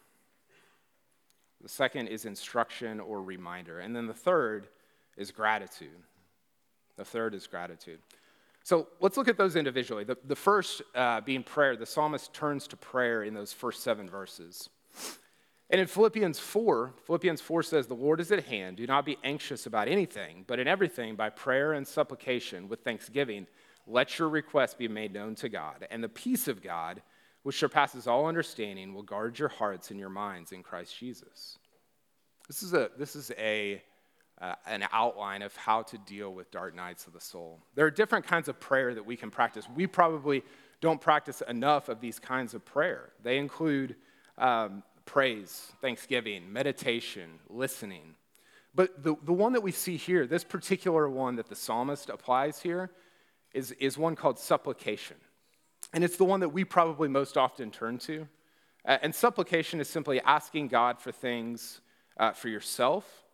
The 1.62 1.70
second 1.70 2.08
is 2.08 2.26
instruction 2.26 3.00
or 3.00 3.22
reminder. 3.22 3.82
And 3.82 3.96
then 3.96 4.08
the 4.08 4.16
third 4.16 4.68
is 5.16 5.30
gratitude. 5.30 6.02
The 7.00 7.06
third 7.06 7.34
is 7.34 7.48
gratitude. 7.48 8.00
So 8.62 8.90
let's 9.00 9.16
look 9.16 9.30
at 9.30 9.38
those 9.38 9.56
individually. 9.56 10.04
The, 10.04 10.18
the 10.28 10.36
first 10.36 10.82
uh, 10.94 11.22
being 11.22 11.44
prayer, 11.44 11.78
the 11.78 11.86
psalmist 11.86 12.34
turns 12.34 12.68
to 12.68 12.76
prayer 12.76 13.24
in 13.24 13.34
those 13.34 13.54
first 13.54 13.84
seven 13.84 14.10
verses. 14.10 14.68
And 15.70 15.80
in 15.80 15.88
Philippians 15.88 16.40
4, 16.40 16.94
Philippians 17.06 17.40
4 17.40 17.64
says, 17.64 17.88
The 17.88 17.94
Lord 17.94 18.20
is 18.20 18.34
at 18.34 18.44
hand. 18.44 18.76
Do 18.76 18.86
not 18.86 19.06
be 19.06 19.18
anxious 19.24 19.66
about 19.66 19.88
anything, 19.88 20.44
but 20.46 20.60
in 20.60 20.68
everything, 20.68 21.16
by 21.16 21.30
prayer 21.30 21.72
and 21.72 21.88
supplication, 21.88 22.68
with 22.68 22.82
thanksgiving, 22.82 23.48
let 23.88 24.20
your 24.20 24.28
requests 24.28 24.74
be 24.74 24.90
made 24.90 25.14
known 25.14 25.36
to 25.36 25.48
God. 25.48 25.88
And 25.90 26.04
the 26.04 26.10
peace 26.10 26.50
of 26.50 26.62
God, 26.62 27.02
which 27.44 27.60
surpasses 27.60 28.08
all 28.08 28.26
understanding, 28.26 28.94
will 28.94 29.04
guard 29.04 29.40
your 29.40 29.48
hearts 29.48 29.90
and 29.90 29.98
your 29.98 30.10
minds 30.10 30.52
in 30.52 30.64
Christ 30.64 31.00
Jesus. 31.00 31.60
This 32.50 32.62
is 32.62 32.74
a, 32.74 32.90
this 32.98 33.16
is 33.16 33.32
a 33.38 33.82
uh, 34.42 34.56
an 34.66 34.86
outline 34.92 35.42
of 35.42 35.56
how 35.56 35.82
to 35.84 35.98
deal 36.00 36.34
with 36.34 36.50
dark 36.52 36.76
nights 36.76 37.08
of 37.08 37.14
the 37.14 37.20
soul. 37.20 37.60
There 37.76 37.86
are 37.86 37.92
different 37.92 38.26
kinds 38.26 38.48
of 38.48 38.60
prayer 38.60 38.94
that 38.94 39.06
we 39.06 39.16
can 39.16 39.30
practice. 39.30 39.66
We 39.76 39.86
probably 39.88 40.44
don't 40.82 41.02
practice 41.02 41.42
enough 41.48 41.90
of 41.90 42.00
these 42.00 42.20
kinds 42.20 42.54
of 42.54 42.64
prayer. 42.64 43.10
They 43.22 43.38
include 43.38 43.96
um, 44.38 44.84
praise, 45.06 45.72
thanksgiving, 45.82 46.52
meditation, 46.52 47.40
listening. 47.50 48.16
But 48.74 49.04
the, 49.04 49.16
the 49.24 49.34
one 49.34 49.54
that 49.54 49.62
we 49.62 49.72
see 49.72 49.98
here, 49.98 50.26
this 50.26 50.44
particular 50.44 51.10
one 51.10 51.36
that 51.36 51.50
the 51.50 51.56
psalmist 51.56 52.10
applies 52.10 52.62
here, 52.62 52.92
is, 53.54 53.72
is 53.74 53.98
one 53.98 54.16
called 54.16 54.40
supplication. 54.40 55.18
And 55.92 56.04
it's 56.04 56.18
the 56.18 56.24
one 56.24 56.40
that 56.42 56.50
we 56.50 56.64
probably 56.64 57.10
most 57.10 57.36
often 57.36 57.72
turn 57.72 57.98
to. 58.00 58.28
Uh, 58.86 59.00
and 59.02 59.14
supplication 59.14 59.82
is 59.82 59.90
simply 59.90 60.22
asking 60.22 60.70
God 60.70 61.00
for 61.00 61.12
things 61.12 61.82
uh, 62.18 62.32
for 62.32 62.48
yourself 62.48 63.26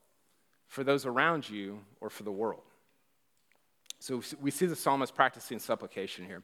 for 0.76 0.84
those 0.84 1.06
around 1.06 1.50
you, 1.50 1.80
or 2.02 2.10
for 2.10 2.24
the 2.24 2.32
world. 2.34 2.64
So 4.00 4.22
we 4.42 4.52
see 4.52 4.66
the 4.66 4.76
psalmist 4.76 5.16
practicing 5.16 5.58
supplication 5.58 6.26
here. 6.26 6.44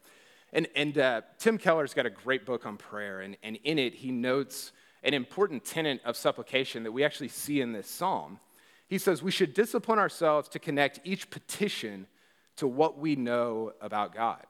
And, 0.54 0.70
and 0.74 0.98
uh, 0.98 1.22
Tim 1.38 1.58
Keller's 1.58 1.94
got 1.94 2.06
a 2.06 2.10
great 2.10 2.46
book 2.46 2.66
on 2.66 2.78
prayer, 2.78 3.20
and, 3.20 3.36
and 3.44 3.60
in 3.66 3.78
it, 3.78 3.94
he 3.94 4.10
notes 4.10 4.72
an 5.04 5.14
important 5.14 5.66
tenet 5.66 6.00
of 6.06 6.16
supplication 6.16 6.84
that 6.84 6.94
we 6.94 7.04
actually 7.04 7.28
see 7.28 7.60
in 7.60 7.74
this 7.74 7.90
psalm. 7.90 8.40
He 8.88 8.98
says 8.98 9.22
we 9.22 9.32
should 9.32 9.54
discipline 9.54 10.00
ourselves 10.00 10.48
to 10.50 10.60
connect 10.60 11.02
each 11.04 11.30
petition 11.30 12.08
to 12.56 12.68
what 12.68 12.98
we 12.98 13.18
know 13.18 13.74
about 13.82 14.16
God. 14.16 14.46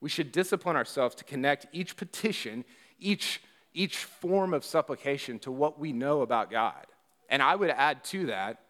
We 0.00 0.08
should 0.08 0.32
discipline 0.32 0.76
ourselves 0.76 1.14
to 1.16 1.24
connect 1.24 1.66
each 1.72 1.98
petition, 1.98 2.64
each, 2.98 3.42
each 3.74 3.98
form 3.98 4.54
of 4.54 4.64
supplication 4.64 5.38
to 5.40 5.52
what 5.52 5.78
we 5.78 5.92
know 5.92 6.22
about 6.22 6.50
God. 6.50 6.86
And 7.28 7.42
I 7.42 7.54
would 7.54 7.70
add 7.70 8.04
to 8.04 8.26
that, 8.26 8.62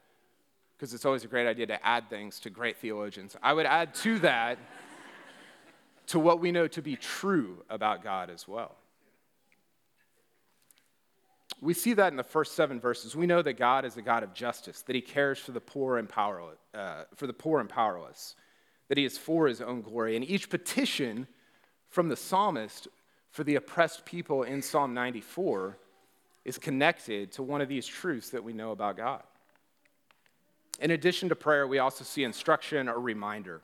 because 0.80 0.94
it's 0.94 1.04
always 1.04 1.25
a 1.25 1.28
great 1.28 1.46
idea 1.46 1.66
to 1.66 1.87
add 1.87 2.08
things 2.08 2.40
to 2.40 2.49
great 2.49 2.78
theologians, 2.78 3.37
I 3.42 3.52
would 3.52 3.66
add 3.66 3.94
to 3.96 4.18
that 4.20 4.56
to 6.06 6.18
what 6.18 6.40
we 6.40 6.52
know 6.52 6.68
to 6.68 6.80
be 6.80 6.96
true 6.96 7.62
about 7.68 8.02
God 8.02 8.30
as 8.30 8.49
well. 8.49 8.76
We 11.60 11.75
see 11.75 11.92
that 11.92 12.14
in 12.14 12.16
the 12.16 12.25
first 12.25 12.52
seven 12.52 12.80
verses. 12.80 13.14
We 13.14 13.26
know 13.26 13.42
that 13.42 13.58
God 13.58 13.84
is 13.84 13.99
a 13.99 14.02
God 14.02 14.22
of 14.22 14.32
justice, 14.32 14.80
that 14.80 14.96
He 14.96 15.02
cares 15.02 15.38
for 15.38 15.52
the 15.52 15.60
poor 15.60 15.99
and 15.99 16.08
powerless, 16.08 16.56
uh, 16.72 17.02
for 17.14 17.26
the 17.26 17.34
poor 17.34 17.60
and 17.60 17.68
powerless, 17.68 18.34
that 18.88 18.96
He 18.96 19.04
is 19.04 19.18
for 19.18 19.49
His 19.49 19.60
own 19.60 19.82
glory. 19.82 20.16
And 20.16 20.25
each 20.25 20.49
petition 20.49 21.26
from 21.90 22.08
the 22.08 22.16
psalmist 22.16 22.88
for 23.30 23.44
the 23.44 23.56
oppressed 23.56 24.06
people 24.06 24.44
in 24.44 24.62
Psalm 24.62 24.94
94 24.94 25.76
is 26.46 26.56
connected 26.56 27.32
to 27.32 27.42
one 27.42 27.60
of 27.60 27.68
these 27.68 27.87
truths 27.87 28.30
that 28.30 28.42
we 28.42 28.54
know 28.54 28.70
about 28.70 28.96
God. 28.96 29.22
In 30.80 30.92
addition 30.92 31.28
to 31.28 31.37
prayer, 31.37 31.66
we 31.66 31.78
also 31.78 32.04
see 32.04 32.25
instruction 32.25 32.88
or 32.88 32.99
reminder. 32.99 33.60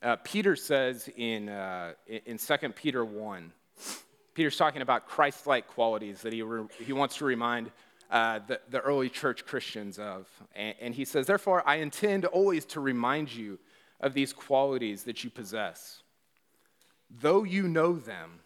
Uh, 0.00 0.14
Peter 0.22 0.54
says 0.54 1.10
in, 1.16 1.48
uh, 1.48 1.94
in 2.06 2.38
2 2.38 2.68
Peter 2.70 3.04
1, 3.04 3.52
Peter's 4.34 4.56
talking 4.56 4.82
about 4.82 5.08
Christ 5.08 5.48
like 5.48 5.66
qualities 5.66 6.22
that 6.22 6.32
he, 6.32 6.42
re- 6.42 6.68
he 6.78 6.92
wants 6.92 7.16
to 7.16 7.24
remind 7.24 7.72
uh, 8.08 8.38
the, 8.46 8.60
the 8.70 8.78
early 8.80 9.08
church 9.08 9.44
Christians 9.44 9.98
of. 9.98 10.28
And, 10.54 10.76
and 10.80 10.94
he 10.94 11.04
says, 11.04 11.26
Therefore, 11.26 11.64
I 11.66 11.76
intend 11.76 12.24
always 12.24 12.64
to 12.66 12.80
remind 12.80 13.34
you 13.34 13.58
of 13.98 14.14
these 14.14 14.32
qualities 14.32 15.02
that 15.04 15.24
you 15.24 15.30
possess. 15.30 16.02
Though 17.10 17.42
you 17.42 17.66
know 17.66 17.94
them 17.94 18.40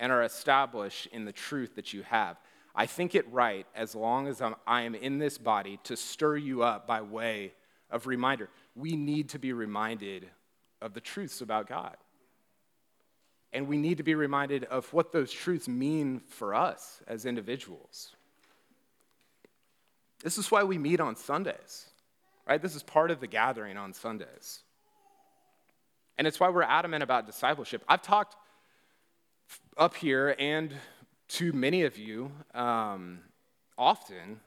and 0.00 0.10
are 0.10 0.22
established 0.22 1.06
in 1.08 1.26
the 1.26 1.32
truth 1.32 1.76
that 1.76 1.92
you 1.92 2.02
have, 2.04 2.38
I 2.74 2.86
think 2.86 3.14
it 3.14 3.30
right, 3.32 3.66
as 3.74 3.94
long 3.94 4.26
as 4.26 4.40
I'm, 4.40 4.56
I 4.66 4.82
am 4.82 4.94
in 4.94 5.18
this 5.18 5.38
body, 5.38 5.78
to 5.84 5.96
stir 5.96 6.36
you 6.36 6.62
up 6.62 6.86
by 6.86 7.02
way 7.02 7.52
of 7.90 8.06
reminder. 8.06 8.48
We 8.74 8.96
need 8.96 9.28
to 9.30 9.38
be 9.38 9.52
reminded 9.52 10.28
of 10.82 10.92
the 10.92 11.00
truths 11.00 11.40
about 11.40 11.68
God. 11.68 11.96
And 13.52 13.68
we 13.68 13.76
need 13.76 13.98
to 13.98 14.02
be 14.02 14.16
reminded 14.16 14.64
of 14.64 14.92
what 14.92 15.12
those 15.12 15.30
truths 15.30 15.68
mean 15.68 16.20
for 16.28 16.54
us 16.54 17.00
as 17.06 17.24
individuals. 17.24 18.16
This 20.24 20.38
is 20.38 20.50
why 20.50 20.64
we 20.64 20.76
meet 20.76 20.98
on 20.98 21.14
Sundays, 21.14 21.86
right? 22.48 22.60
This 22.60 22.74
is 22.74 22.82
part 22.82 23.12
of 23.12 23.20
the 23.20 23.28
gathering 23.28 23.76
on 23.76 23.92
Sundays. 23.92 24.64
And 26.18 26.26
it's 26.26 26.40
why 26.40 26.48
we're 26.48 26.62
adamant 26.62 27.04
about 27.04 27.26
discipleship. 27.26 27.84
I've 27.88 28.02
talked 28.02 28.34
up 29.76 29.94
here 29.94 30.34
and 30.38 30.74
to 31.34 31.52
many 31.52 31.82
of 31.82 31.98
you 31.98 32.30
um, 32.54 33.18
often 33.76 34.38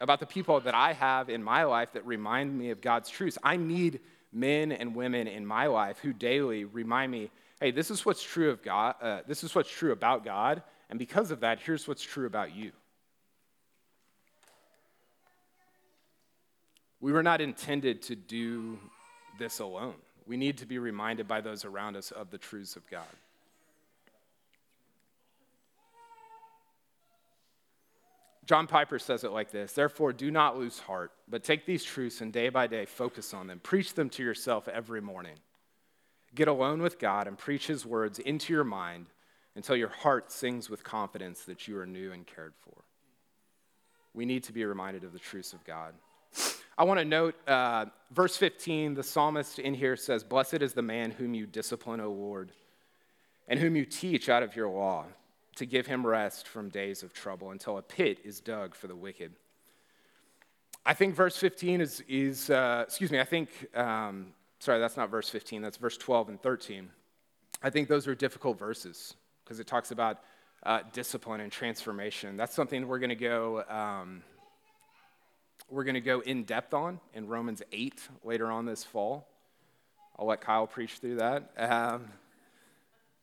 about 0.00 0.20
the 0.20 0.26
people 0.26 0.60
that 0.60 0.74
I 0.74 0.92
have 0.92 1.28
in 1.28 1.42
my 1.42 1.64
life 1.64 1.92
that 1.94 2.06
remind 2.06 2.56
me 2.56 2.70
of 2.70 2.80
God's 2.80 3.10
truths. 3.10 3.36
I 3.42 3.56
need 3.56 4.00
men 4.32 4.70
and 4.70 4.94
women 4.94 5.26
in 5.26 5.44
my 5.44 5.66
life 5.66 5.98
who 5.98 6.12
daily 6.12 6.64
remind 6.64 7.10
me 7.10 7.30
hey, 7.58 7.70
this 7.70 7.90
is 7.90 8.04
what's 8.04 8.22
true 8.22 8.50
of 8.50 8.62
God, 8.62 8.94
uh, 9.00 9.20
this 9.26 9.42
is 9.42 9.54
what's 9.54 9.70
true 9.70 9.90
about 9.90 10.26
God, 10.26 10.62
and 10.90 10.98
because 10.98 11.30
of 11.30 11.40
that, 11.40 11.58
here's 11.58 11.88
what's 11.88 12.02
true 12.02 12.26
about 12.26 12.54
you. 12.54 12.70
We 17.00 17.12
were 17.12 17.22
not 17.22 17.40
intended 17.40 18.02
to 18.02 18.14
do 18.14 18.78
this 19.38 19.60
alone. 19.60 19.94
We 20.26 20.36
need 20.36 20.58
to 20.58 20.66
be 20.66 20.78
reminded 20.78 21.26
by 21.26 21.40
those 21.40 21.64
around 21.64 21.96
us 21.96 22.10
of 22.10 22.30
the 22.30 22.36
truths 22.36 22.76
of 22.76 22.86
God. 22.90 23.06
John 28.46 28.68
Piper 28.68 29.00
says 29.00 29.24
it 29.24 29.32
like 29.32 29.50
this 29.50 29.72
Therefore, 29.72 30.12
do 30.12 30.30
not 30.30 30.56
lose 30.56 30.78
heart, 30.78 31.12
but 31.28 31.42
take 31.44 31.66
these 31.66 31.84
truths 31.84 32.20
and 32.20 32.32
day 32.32 32.48
by 32.48 32.66
day 32.66 32.86
focus 32.86 33.34
on 33.34 33.48
them. 33.48 33.60
Preach 33.62 33.94
them 33.94 34.08
to 34.10 34.22
yourself 34.22 34.68
every 34.68 35.00
morning. 35.00 35.36
Get 36.34 36.48
alone 36.48 36.80
with 36.80 36.98
God 36.98 37.26
and 37.26 37.36
preach 37.36 37.66
his 37.66 37.84
words 37.84 38.18
into 38.18 38.52
your 38.52 38.64
mind 38.64 39.06
until 39.56 39.74
your 39.74 39.88
heart 39.88 40.30
sings 40.30 40.70
with 40.70 40.84
confidence 40.84 41.44
that 41.44 41.66
you 41.66 41.78
are 41.78 41.86
new 41.86 42.12
and 42.12 42.26
cared 42.26 42.52
for. 42.60 42.84
We 44.14 44.26
need 44.26 44.44
to 44.44 44.52
be 44.52 44.64
reminded 44.64 45.02
of 45.02 45.12
the 45.12 45.18
truths 45.18 45.52
of 45.52 45.64
God. 45.64 45.94
I 46.78 46.84
want 46.84 47.00
to 47.00 47.04
note 47.06 47.34
uh, 47.48 47.86
verse 48.12 48.36
15, 48.36 48.94
the 48.94 49.02
psalmist 49.02 49.58
in 49.58 49.72
here 49.72 49.96
says, 49.96 50.22
Blessed 50.22 50.60
is 50.60 50.74
the 50.74 50.82
man 50.82 51.10
whom 51.10 51.34
you 51.34 51.46
discipline, 51.46 52.00
O 52.00 52.10
Lord, 52.10 52.52
and 53.48 53.58
whom 53.58 53.76
you 53.76 53.86
teach 53.86 54.28
out 54.28 54.42
of 54.42 54.54
your 54.54 54.68
law 54.68 55.06
to 55.56 55.66
give 55.66 55.86
him 55.86 56.06
rest 56.06 56.46
from 56.46 56.68
days 56.68 57.02
of 57.02 57.12
trouble 57.12 57.50
until 57.50 57.78
a 57.78 57.82
pit 57.82 58.18
is 58.24 58.40
dug 58.40 58.74
for 58.74 58.86
the 58.86 58.96
wicked. 58.96 59.32
I 60.84 60.94
think 60.94 61.14
verse 61.14 61.36
15 61.36 61.80
is, 61.80 62.02
is 62.08 62.48
uh, 62.48 62.84
excuse 62.86 63.10
me, 63.10 63.18
I 63.18 63.24
think, 63.24 63.48
um, 63.74 64.28
sorry, 64.60 64.78
that's 64.78 64.96
not 64.96 65.10
verse 65.10 65.28
15, 65.28 65.62
that's 65.62 65.78
verse 65.78 65.96
12 65.96 66.28
and 66.28 66.42
13. 66.42 66.90
I 67.62 67.70
think 67.70 67.88
those 67.88 68.06
are 68.06 68.14
difficult 68.14 68.58
verses 68.58 69.14
because 69.44 69.58
it 69.58 69.66
talks 69.66 69.90
about 69.90 70.20
uh, 70.62 70.80
discipline 70.92 71.40
and 71.40 71.50
transformation. 71.50 72.36
That's 72.36 72.54
something 72.54 72.86
we're 72.86 72.98
going 72.98 73.10
to 73.10 73.16
go. 73.16 73.64
Um, 73.68 74.22
we're 75.70 75.84
going 75.84 75.94
to 75.94 76.00
go 76.00 76.20
in 76.20 76.44
depth 76.44 76.74
on 76.74 77.00
in 77.14 77.26
Romans 77.26 77.62
8 77.72 78.00
later 78.22 78.50
on 78.50 78.66
this 78.66 78.84
fall. 78.84 79.26
I'll 80.18 80.26
let 80.26 80.40
Kyle 80.40 80.66
preach 80.66 80.98
through 80.98 81.16
that. 81.16 81.50
Um, 81.58 82.08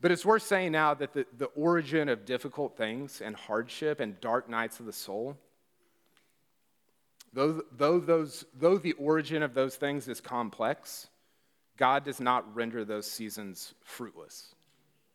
but 0.03 0.11
it's 0.11 0.25
worth 0.25 0.43
saying 0.43 0.73
now 0.73 0.93
that 0.93 1.13
the, 1.13 1.25
the 1.37 1.45
origin 1.55 2.09
of 2.09 2.25
difficult 2.25 2.75
things 2.75 3.21
and 3.21 3.37
hardship 3.37 4.01
and 4.01 4.19
dark 4.19 4.49
nights 4.49 4.81
of 4.81 4.85
the 4.85 4.91
soul, 4.91 5.37
though, 7.31 7.61
though, 7.71 8.01
those, 8.01 8.43
though 8.53 8.77
the 8.77 8.91
origin 8.93 9.41
of 9.41 9.53
those 9.53 9.77
things 9.77 10.09
is 10.09 10.19
complex, 10.19 11.07
God 11.77 12.03
does 12.03 12.19
not 12.19 12.53
render 12.53 12.83
those 12.83 13.09
seasons 13.09 13.75
fruitless. 13.81 14.53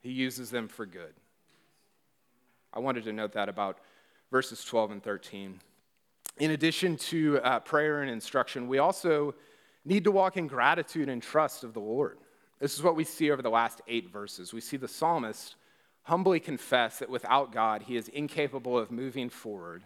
He 0.00 0.10
uses 0.10 0.50
them 0.50 0.68
for 0.68 0.86
good. 0.86 1.12
I 2.72 2.78
wanted 2.78 3.04
to 3.04 3.12
note 3.12 3.32
that 3.32 3.50
about 3.50 3.80
verses 4.30 4.64
12 4.64 4.92
and 4.92 5.02
13. 5.02 5.60
In 6.38 6.52
addition 6.52 6.96
to 6.96 7.40
uh, 7.40 7.60
prayer 7.60 8.00
and 8.00 8.10
instruction, 8.10 8.68
we 8.68 8.78
also 8.78 9.34
need 9.84 10.04
to 10.04 10.10
walk 10.10 10.38
in 10.38 10.46
gratitude 10.46 11.10
and 11.10 11.22
trust 11.22 11.62
of 11.62 11.74
the 11.74 11.80
Lord. 11.80 12.16
This 12.58 12.74
is 12.74 12.82
what 12.82 12.96
we 12.96 13.04
see 13.04 13.30
over 13.30 13.42
the 13.42 13.50
last 13.50 13.80
eight 13.86 14.10
verses. 14.10 14.52
We 14.52 14.60
see 14.60 14.76
the 14.76 14.88
psalmist 14.88 15.54
humbly 16.02 16.40
confess 16.40 16.98
that 16.98 17.10
without 17.10 17.52
God, 17.52 17.82
he 17.82 17.96
is 17.96 18.08
incapable 18.08 18.78
of 18.78 18.90
moving 18.90 19.28
forward. 19.28 19.84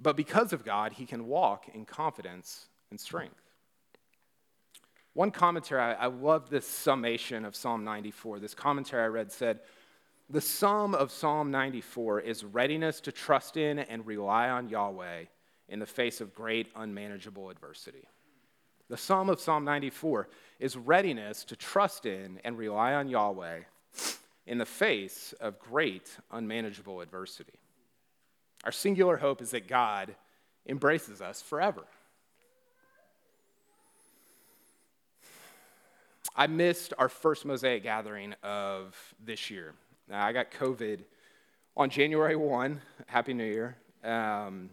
But 0.00 0.16
because 0.16 0.52
of 0.52 0.64
God, 0.64 0.92
he 0.92 1.06
can 1.06 1.26
walk 1.26 1.66
in 1.74 1.84
confidence 1.84 2.66
and 2.90 3.00
strength. 3.00 3.42
One 5.14 5.30
commentary, 5.30 5.80
I, 5.80 5.92
I 5.94 6.06
love 6.06 6.50
this 6.50 6.66
summation 6.66 7.44
of 7.44 7.56
Psalm 7.56 7.84
94. 7.84 8.38
This 8.38 8.54
commentary 8.54 9.02
I 9.02 9.06
read 9.06 9.32
said, 9.32 9.60
The 10.28 10.42
sum 10.42 10.94
of 10.94 11.10
Psalm 11.10 11.50
94 11.50 12.20
is 12.20 12.44
readiness 12.44 13.00
to 13.00 13.12
trust 13.12 13.56
in 13.56 13.78
and 13.78 14.06
rely 14.06 14.50
on 14.50 14.68
Yahweh 14.68 15.24
in 15.68 15.78
the 15.78 15.86
face 15.86 16.20
of 16.20 16.34
great 16.34 16.68
unmanageable 16.76 17.50
adversity. 17.50 18.06
The 18.88 18.96
psalm 18.96 19.28
of 19.28 19.40
Psalm 19.40 19.64
94 19.64 20.28
is 20.60 20.76
readiness 20.76 21.44
to 21.44 21.56
trust 21.56 22.06
in 22.06 22.40
and 22.44 22.56
rely 22.56 22.94
on 22.94 23.08
Yahweh 23.08 23.60
in 24.46 24.58
the 24.58 24.66
face 24.66 25.34
of 25.40 25.58
great 25.58 26.16
unmanageable 26.30 27.00
adversity. 27.00 27.58
Our 28.64 28.72
singular 28.72 29.16
hope 29.16 29.42
is 29.42 29.50
that 29.50 29.66
God 29.66 30.14
embraces 30.68 31.20
us 31.20 31.42
forever. 31.42 31.84
I 36.34 36.46
missed 36.46 36.92
our 36.98 37.08
first 37.08 37.44
Mosaic 37.44 37.82
gathering 37.82 38.34
of 38.42 38.94
this 39.24 39.50
year. 39.50 39.74
I 40.12 40.32
got 40.32 40.50
COVID 40.50 41.00
on 41.76 41.90
January 41.90 42.36
1. 42.36 42.80
Happy 43.06 43.34
New 43.34 43.44
Year. 43.44 43.76
Um, 44.04 44.70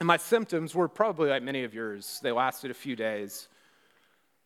and 0.00 0.06
my 0.06 0.16
symptoms 0.16 0.74
were 0.74 0.88
probably 0.88 1.28
like 1.28 1.42
many 1.42 1.62
of 1.62 1.74
yours. 1.74 2.20
They 2.22 2.32
lasted 2.32 2.70
a 2.70 2.74
few 2.74 2.96
days. 2.96 3.48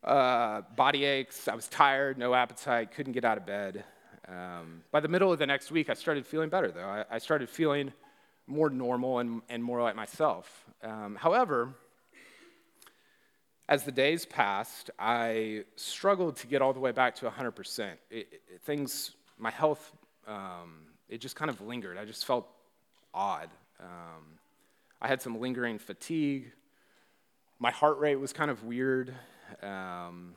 Uh, 0.03 0.63
body 0.77 1.05
aches, 1.05 1.47
I 1.47 1.55
was 1.55 1.69
tired, 1.69 2.19
no 2.19 2.35
appetite, 2.35 2.91
couldn't 2.91 3.13
get 3.13 3.25
out 3.25 3.39
of 3.39 3.47
bed. 3.47 3.85
Um, 4.29 4.83
by 4.91 4.99
the 4.99 5.09
middle 5.09 5.33
of 5.33 5.39
the 5.39 5.47
next 5.47 5.71
week, 5.71 5.89
I 5.89 5.95
started 5.95 6.27
feeling 6.27 6.49
better, 6.49 6.73
though. 6.73 6.85
I, 6.85 7.05
I 7.09 7.19
started 7.19 7.49
feeling 7.49 7.93
more 8.49 8.69
normal 8.69 9.21
and, 9.21 9.43
and 9.49 9.63
more 9.63 9.81
like 9.81 9.95
myself. 9.95 10.65
Um, 10.83 11.15
however, 11.15 11.73
as 13.69 13.85
the 13.85 13.93
days 13.93 14.27
passed, 14.27 14.91
I 14.99 15.65
struggled 15.77 16.37
to 16.39 16.49
get 16.49 16.63
all 16.63 16.73
the 16.73 16.81
way 16.81 16.91
back 16.91 17.15
to 17.17 17.31
100%. 17.31 17.93
It, 18.11 18.17
it, 18.51 18.61
things, 18.63 19.13
my 19.39 19.51
health, 19.51 19.93
um, 20.27 20.81
it 21.09 21.19
just 21.19 21.37
kind 21.37 21.51
of 21.51 21.61
lingered. 21.61 21.97
I 21.97 22.05
just 22.05 22.27
felt 22.27 22.49
odd. 23.15 23.49
Um, 23.81 24.39
I 25.05 25.07
had 25.07 25.21
some 25.21 25.39
lingering 25.39 25.79
fatigue. 25.79 26.51
My 27.59 27.71
heart 27.71 27.99
rate 27.99 28.17
was 28.17 28.33
kind 28.33 28.51
of 28.51 28.65
weird. 28.65 29.15
Um, 29.63 30.35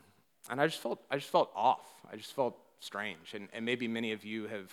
and 0.50 0.60
I 0.60 0.66
just 0.66 0.78
felt, 0.80 1.00
I 1.10 1.16
just 1.16 1.30
felt 1.30 1.50
off. 1.56 1.86
I 2.12 2.16
just 2.16 2.34
felt 2.34 2.54
strange. 2.78 3.32
And, 3.32 3.48
and 3.54 3.64
maybe 3.64 3.88
many 3.88 4.12
of 4.12 4.26
you 4.26 4.46
have, 4.46 4.70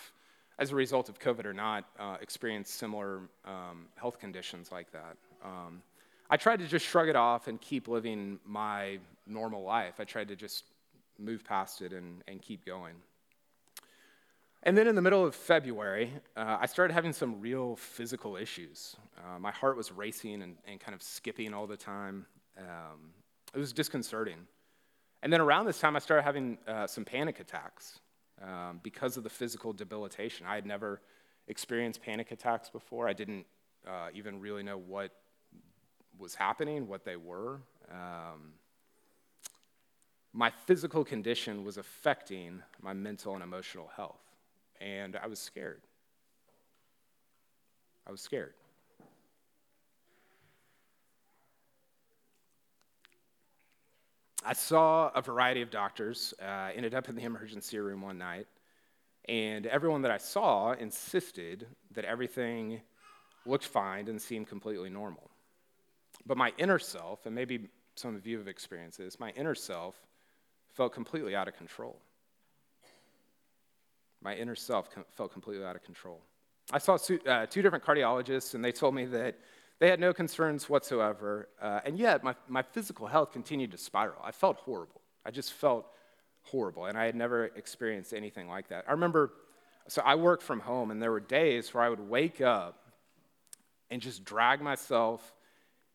as 0.58 0.70
a 0.70 0.74
result 0.74 1.08
of 1.08 1.18
COVID 1.18 1.46
or 1.46 1.54
not, 1.54 1.86
uh, 1.98 2.18
experienced 2.20 2.74
similar 2.74 3.22
um, 3.46 3.86
health 3.94 4.20
conditions 4.20 4.70
like 4.70 4.92
that. 4.92 5.16
Um, 5.42 5.80
I 6.28 6.36
tried 6.36 6.58
to 6.58 6.66
just 6.66 6.84
shrug 6.84 7.08
it 7.08 7.16
off 7.16 7.48
and 7.48 7.58
keep 7.58 7.88
living 7.88 8.38
my 8.44 8.98
normal 9.26 9.62
life. 9.62 9.94
I 9.98 10.04
tried 10.04 10.28
to 10.28 10.36
just 10.36 10.64
move 11.18 11.42
past 11.42 11.80
it 11.80 11.94
and, 11.94 12.22
and 12.28 12.42
keep 12.42 12.66
going. 12.66 12.96
And 14.66 14.76
then 14.76 14.88
in 14.88 14.96
the 14.96 15.00
middle 15.00 15.24
of 15.24 15.36
February, 15.36 16.12
uh, 16.36 16.58
I 16.60 16.66
started 16.66 16.92
having 16.92 17.12
some 17.12 17.40
real 17.40 17.76
physical 17.76 18.36
issues. 18.36 18.96
Uh, 19.16 19.38
my 19.38 19.52
heart 19.52 19.76
was 19.76 19.92
racing 19.92 20.42
and, 20.42 20.56
and, 20.66 20.80
kind 20.80 20.92
of 20.92 21.04
skipping 21.04 21.54
all 21.54 21.68
the 21.68 21.76
time. 21.76 22.26
Um, 22.58 23.12
it 23.54 23.60
was 23.60 23.72
disconcerting. 23.72 24.38
And 25.22 25.32
then 25.32 25.40
around 25.40 25.66
this 25.66 25.78
time, 25.78 25.94
I 25.94 26.00
started 26.00 26.24
having 26.24 26.58
uh, 26.66 26.88
some 26.88 27.04
panic 27.04 27.38
attacks 27.38 28.00
um, 28.42 28.80
because 28.82 29.16
of 29.16 29.22
the 29.22 29.30
physical 29.30 29.72
debilitation. 29.72 30.46
I 30.48 30.56
had 30.56 30.66
never 30.66 31.00
experienced 31.46 32.02
panic 32.02 32.32
attacks 32.32 32.68
before. 32.68 33.08
I 33.08 33.12
didn't 33.12 33.46
uh, 33.86 34.08
even 34.14 34.40
really 34.40 34.64
know 34.64 34.78
what 34.78 35.12
was 36.18 36.34
happening, 36.34 36.88
what 36.88 37.04
they 37.04 37.14
were. 37.14 37.60
Um, 37.88 38.54
my 40.32 40.50
physical 40.50 41.04
condition 41.04 41.64
was 41.64 41.76
affecting 41.76 42.62
my 42.82 42.92
mental 42.92 43.34
and 43.34 43.44
emotional 43.44 43.90
health, 43.96 44.25
and 44.80 45.16
I 45.16 45.26
was 45.26 45.38
scared. 45.38 45.82
I 48.06 48.10
was 48.10 48.20
scared. 48.20 48.54
I 54.44 54.52
saw 54.52 55.10
a 55.14 55.20
variety 55.20 55.60
of 55.60 55.70
doctors, 55.70 56.32
uh, 56.40 56.70
ended 56.72 56.94
up 56.94 57.08
in 57.08 57.16
the 57.16 57.24
emergency 57.24 57.78
room 57.80 58.00
one 58.00 58.16
night, 58.16 58.46
and 59.28 59.66
everyone 59.66 60.02
that 60.02 60.12
I 60.12 60.18
saw 60.18 60.72
insisted 60.72 61.66
that 61.90 62.04
everything 62.04 62.80
looked 63.44 63.66
fine 63.66 64.06
and 64.06 64.22
seemed 64.22 64.46
completely 64.46 64.88
normal. 64.88 65.30
But 66.26 66.36
my 66.36 66.52
inner 66.58 66.78
self, 66.78 67.26
and 67.26 67.34
maybe 67.34 67.68
some 67.96 68.14
of 68.14 68.24
you 68.24 68.38
have 68.38 68.46
experienced 68.46 68.98
this, 68.98 69.18
my 69.18 69.30
inner 69.30 69.54
self 69.54 69.96
felt 70.74 70.92
completely 70.92 71.34
out 71.34 71.48
of 71.48 71.56
control. 71.56 72.00
My 74.26 74.34
inner 74.34 74.56
self 74.56 74.88
felt 75.12 75.32
completely 75.32 75.64
out 75.64 75.76
of 75.76 75.84
control. 75.84 76.20
I 76.72 76.78
saw 76.78 76.98
uh, 77.28 77.46
two 77.46 77.62
different 77.62 77.84
cardiologists, 77.84 78.54
and 78.54 78.64
they 78.64 78.72
told 78.72 78.92
me 78.92 79.04
that 79.04 79.38
they 79.78 79.88
had 79.88 80.00
no 80.00 80.12
concerns 80.12 80.68
whatsoever. 80.68 81.48
Uh, 81.62 81.78
and 81.84 81.96
yet, 81.96 82.24
my, 82.24 82.34
my 82.48 82.62
physical 82.62 83.06
health 83.06 83.30
continued 83.30 83.70
to 83.70 83.78
spiral. 83.78 84.20
I 84.24 84.32
felt 84.32 84.56
horrible. 84.56 85.00
I 85.24 85.30
just 85.30 85.52
felt 85.52 85.86
horrible, 86.42 86.86
and 86.86 86.98
I 86.98 87.04
had 87.04 87.14
never 87.14 87.44
experienced 87.54 88.12
anything 88.12 88.48
like 88.48 88.66
that. 88.70 88.84
I 88.88 88.90
remember, 88.90 89.32
so 89.86 90.02
I 90.04 90.16
worked 90.16 90.42
from 90.42 90.58
home, 90.58 90.90
and 90.90 91.00
there 91.00 91.12
were 91.12 91.20
days 91.20 91.72
where 91.72 91.84
I 91.84 91.88
would 91.88 92.00
wake 92.00 92.40
up 92.40 92.82
and 93.90 94.02
just 94.02 94.24
drag 94.24 94.60
myself 94.60 95.36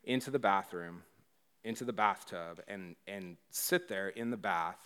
into 0.06 0.32
the 0.32 0.40
bathroom, 0.40 1.04
into 1.66 1.84
the 1.84 1.92
bathtub, 1.92 2.62
and, 2.70 2.96
and 3.08 3.36
sit 3.50 3.90
there 3.90 4.08
in 4.08 4.32
the 4.32 4.38
bath 4.38 4.80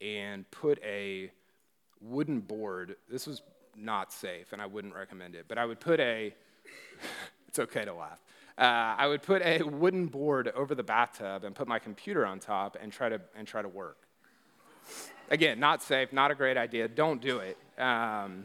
and 0.00 0.50
put 0.50 0.82
a 0.82 1.30
wooden 2.04 2.40
board. 2.40 2.96
This 3.10 3.26
was 3.26 3.42
not 3.76 4.12
safe, 4.12 4.52
and 4.52 4.60
I 4.60 4.66
wouldn't 4.66 4.94
recommend 4.94 5.34
it, 5.34 5.46
but 5.48 5.58
I 5.58 5.64
would 5.64 5.80
put 5.80 6.00
a, 6.00 6.34
it's 7.48 7.58
okay 7.58 7.84
to 7.84 7.94
laugh. 7.94 8.20
Uh, 8.56 8.94
I 8.96 9.08
would 9.08 9.22
put 9.22 9.42
a 9.42 9.62
wooden 9.62 10.06
board 10.06 10.52
over 10.54 10.74
the 10.74 10.82
bathtub 10.82 11.44
and 11.44 11.54
put 11.54 11.66
my 11.66 11.78
computer 11.78 12.24
on 12.24 12.38
top 12.38 12.76
and 12.80 12.92
try 12.92 13.08
to, 13.08 13.20
and 13.34 13.48
try 13.48 13.62
to 13.62 13.68
work. 13.68 14.06
Again, 15.30 15.58
not 15.58 15.82
safe, 15.82 16.12
not 16.12 16.30
a 16.30 16.34
great 16.34 16.56
idea. 16.56 16.86
Don't 16.86 17.20
do 17.20 17.38
it. 17.38 17.58
Um, 17.80 18.44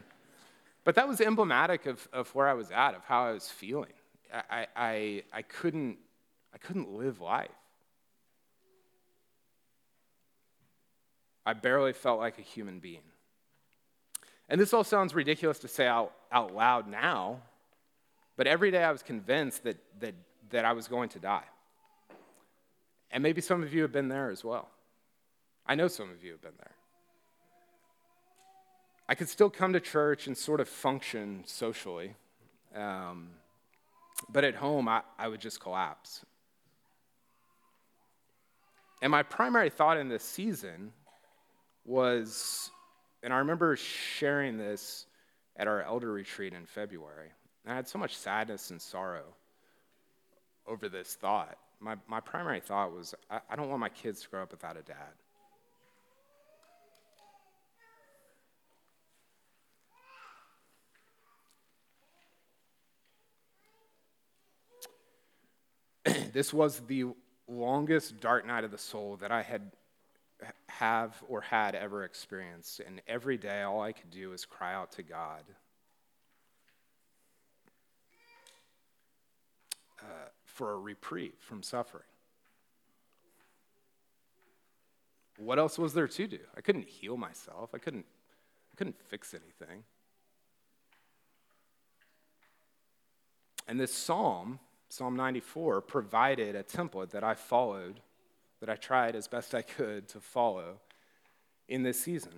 but 0.84 0.96
that 0.96 1.08
was 1.08 1.22
emblematic 1.22 1.86
of, 1.86 2.08
of 2.12 2.34
where 2.34 2.48
I 2.48 2.54
was 2.54 2.72
at, 2.72 2.96
of 2.96 3.04
how 3.04 3.28
I 3.28 3.32
was 3.34 3.50
feeling. 3.50 3.94
I, 4.34 4.66
I, 4.76 5.24
I, 5.34 5.42
couldn't, 5.44 5.98
I 6.54 6.58
couldn't 6.58 6.92
live 6.92 7.20
life. 7.22 7.50
I 11.46 11.54
barely 11.54 11.94
felt 11.94 12.20
like 12.20 12.40
a 12.40 12.44
human 12.44 12.80
being. 12.80 13.02
And 14.50 14.60
this 14.60 14.74
all 14.74 14.84
sounds 14.84 15.14
ridiculous 15.14 15.60
to 15.60 15.68
say 15.68 15.88
out, 15.88 16.12
out 16.32 16.54
loud 16.56 16.88
now, 16.88 17.42
but 18.36 18.48
every 18.48 18.72
day 18.72 18.84
I 18.84 18.92
was 18.92 19.04
convinced 19.04 19.64
that, 19.64 19.78
that, 20.00 20.16
that 20.50 20.66
I 20.66 20.74
was 20.74 20.88
going 20.88 21.10
to 21.10 21.20
die. 21.20 21.44
And 23.12 23.22
maybe 23.22 23.42
some 23.42 23.62
of 23.64 23.74
you 23.74 23.84
have 23.84 23.92
been 23.92 24.08
there 24.08 24.30
as 24.30 24.44
well. 24.44 24.70
I 25.68 25.76
know 25.76 25.88
some 25.88 26.10
of 26.10 26.24
you 26.24 26.32
have 26.32 26.42
been 26.42 26.58
there. 26.58 26.72
I 29.08 29.16
could 29.16 29.30
still 29.30 29.50
come 29.50 29.74
to 29.74 29.80
church 29.80 30.28
and 30.28 30.38
sort 30.38 30.60
of 30.60 30.68
function 30.68 31.44
socially. 31.46 32.16
Um, 32.76 33.30
but 34.30 34.44
at 34.44 34.56
home, 34.56 34.88
I, 34.88 35.02
I 35.18 35.28
would 35.28 35.42
just 35.42 35.60
collapse. 35.60 36.26
And 39.02 39.12
my 39.12 39.24
primary 39.24 39.70
thought 39.70 39.98
in 39.98 40.10
this 40.10 40.24
season 40.24 40.92
was, 41.86 42.70
and 43.22 43.34
I 43.34 43.38
remember 43.40 43.76
sharing 43.76 44.58
this 44.58 45.06
at 45.56 45.68
our 45.68 45.82
elder 45.84 46.12
retreat 46.12 46.54
in 46.54 46.66
February. 46.66 47.30
And 47.64 47.74
I 47.74 47.76
had 47.76 47.88
so 47.88 48.00
much 48.00 48.18
sadness 48.18 48.72
and 48.72 48.82
sorrow 48.82 49.26
over 50.66 50.88
this 50.88 51.16
thought. 51.16 51.58
My, 51.82 51.96
my 52.08 52.22
primary 52.22 52.62
thought 52.62 52.94
was, 52.94 53.14
I, 53.30 53.40
I 53.50 53.56
don't 53.56 53.70
want 53.70 53.80
my 53.82 53.90
kids 53.90 54.22
to 54.22 54.30
grow 54.30 54.44
up 54.44 54.52
without 54.52 54.78
a 54.78 54.82
dad. 54.82 54.96
this 66.34 66.54
was 66.54 66.80
the 66.88 67.06
longest 67.48 68.20
dark 68.22 68.46
night 68.46 68.64
of 68.64 68.72
the 68.72 68.78
soul 68.78 69.18
that 69.18 69.32
I 69.32 69.42
had 69.42 69.72
have 70.68 71.22
or 71.28 71.42
had 71.42 71.76
ever 71.76 72.04
experienced. 72.04 72.80
And 72.80 73.02
every 73.08 73.38
day, 73.38 73.62
all 73.62 73.82
I 73.82 73.92
could 73.92 74.10
do 74.10 74.30
was 74.30 74.46
cry 74.46 74.74
out 74.74 74.92
to 74.94 75.04
God. 75.04 75.44
Uh, 80.02 80.30
for 80.46 80.74
a 80.74 80.78
reprieve 80.78 81.36
from 81.40 81.62
suffering. 81.62 82.04
What 85.38 85.60
else 85.60 85.78
was 85.78 85.94
there 85.94 86.08
to 86.08 86.28
do? 86.28 86.40
I 86.58 86.62
couldn't 86.62 86.88
heal 86.88 87.18
myself. 87.18 87.70
I 87.74 87.78
couldn't, 87.78 88.06
I 88.74 88.76
couldn't 88.76 89.00
fix 89.08 89.34
anything. 89.34 89.84
And 93.68 93.80
this 93.80 93.94
psalm 93.94 94.60
Psalm 94.90 95.16
94 95.16 95.82
provided 95.82 96.56
a 96.56 96.64
template 96.64 97.12
that 97.12 97.24
I 97.24 97.36
followed, 97.36 98.02
that 98.60 98.70
I 98.70 98.76
tried 98.76 99.16
as 99.16 99.28
best 99.28 99.56
I 99.56 99.62
could 99.62 100.08
to 100.10 100.20
follow 100.20 100.80
in 101.68 101.84
this 101.84 102.00
season. 102.00 102.34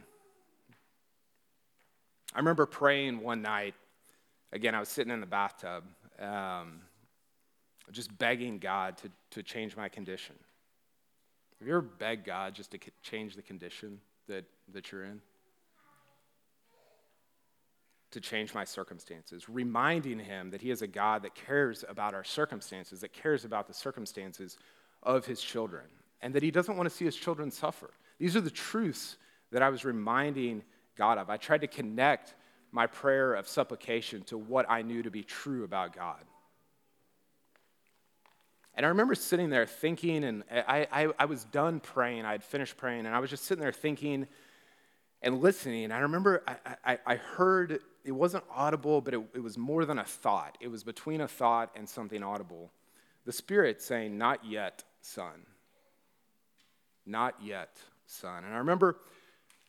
I 2.34 2.40
remember 2.40 2.66
praying 2.66 3.22
one 3.22 3.42
night. 3.42 3.76
Again, 4.54 4.76
I 4.76 4.80
was 4.80 4.90
sitting 4.90 5.12
in 5.12 5.20
the 5.20 5.26
bathtub, 5.26 5.84
um, 6.20 6.82
just 7.92 8.16
begging 8.18 8.60
God 8.60 8.98
to, 8.98 9.10
to 9.32 9.44
change 9.44 9.76
my 9.76 9.90
condition. 9.90 10.36
Have 11.60 11.68
you 11.68 11.74
ever 11.74 11.82
begged 11.82 12.26
God 12.26 12.56
just 12.56 12.72
to 12.72 12.80
change 13.02 13.36
the 13.36 13.42
condition 13.42 14.00
that, 14.28 14.46
that 14.74 14.92
you're 14.92 15.04
in? 15.04 15.22
to 18.12 18.20
change 18.20 18.54
my 18.54 18.66
circumstances, 18.66 19.48
reminding 19.48 20.20
him 20.20 20.52
that 20.52 20.62
he 20.62 20.70
is 20.70 20.82
a 20.82 20.88
God 20.88 21.24
that 21.24 21.34
cares 21.34 21.84
about 21.88 22.14
our 22.14 22.24
circumstances, 22.24 23.00
that 23.02 23.14
cares 23.14 23.46
about 23.46 23.68
the 23.68 23.74
circumstances 23.74 24.58
of 25.02 25.26
his 25.26 25.42
children, 25.42 25.86
and 26.22 26.34
that 26.36 26.44
he 26.44 26.52
doesn't 26.52 26.78
want 26.78 26.90
to 26.90 26.96
see 26.96 27.06
his 27.06 27.16
children 27.16 27.52
suffer. 27.52 27.90
These 28.20 28.36
are 28.36 28.42
the 28.42 28.52
truths 28.52 29.18
that 29.52 29.62
I 29.62 29.70
was 29.70 29.84
reminding 29.84 30.64
God 30.96 31.18
of. 31.18 31.30
I 31.30 31.38
tried 31.38 31.62
to 31.62 31.68
connect 31.68 32.36
my 32.72 32.88
prayer 32.88 33.34
of 33.34 33.48
supplication 33.48 34.24
to 34.24 34.38
what 34.38 34.66
I 34.70 34.82
knew 34.82 35.04
to 35.04 35.12
be 35.12 35.24
true 35.24 35.64
about 35.64 35.96
God. 35.96 36.24
And 38.76 38.86
I 38.86 38.90
remember 38.90 39.16
sitting 39.16 39.50
there 39.50 39.66
thinking, 39.66 40.24
and 40.24 40.44
I, 40.50 40.88
I, 40.92 41.08
I 41.20 41.26
was 41.26 41.44
done 41.46 41.82
praying. 41.82 42.26
I 42.26 42.32
had 42.32 42.44
finished 42.44 42.78
praying, 42.78 43.06
and 43.06 43.14
I 43.14 43.20
was 43.20 43.30
just 43.30 43.44
sitting 43.44 43.62
there 43.62 43.74
thinking 43.74 44.28
and 45.22 45.42
listening. 45.42 45.84
And 45.84 45.94
I 45.94 46.00
remember 46.00 46.44
I, 46.48 46.76
I, 46.86 47.00
I 47.06 47.16
heard 47.16 47.80
it 48.06 48.12
wasn't 48.12 48.44
audible, 48.50 49.02
but 49.02 49.14
it, 49.14 49.22
it 49.36 49.44
was 49.44 49.58
more 49.58 49.84
than 49.84 50.00
a 50.00 50.06
thought. 50.06 50.58
It 50.62 50.70
was 50.70 50.84
between 50.84 51.22
a 51.22 51.28
thought 51.28 51.72
and 51.76 51.88
something 51.88 52.24
audible. 52.24 52.72
The 53.26 53.34
Spirit 53.34 53.82
saying, 53.82 54.18
Not 54.18 54.46
yet, 54.46 54.84
son. 55.02 55.46
Not 57.06 57.36
yet, 57.44 57.78
son. 58.06 58.44
And 58.44 58.54
I 58.54 58.58
remember 58.58 58.98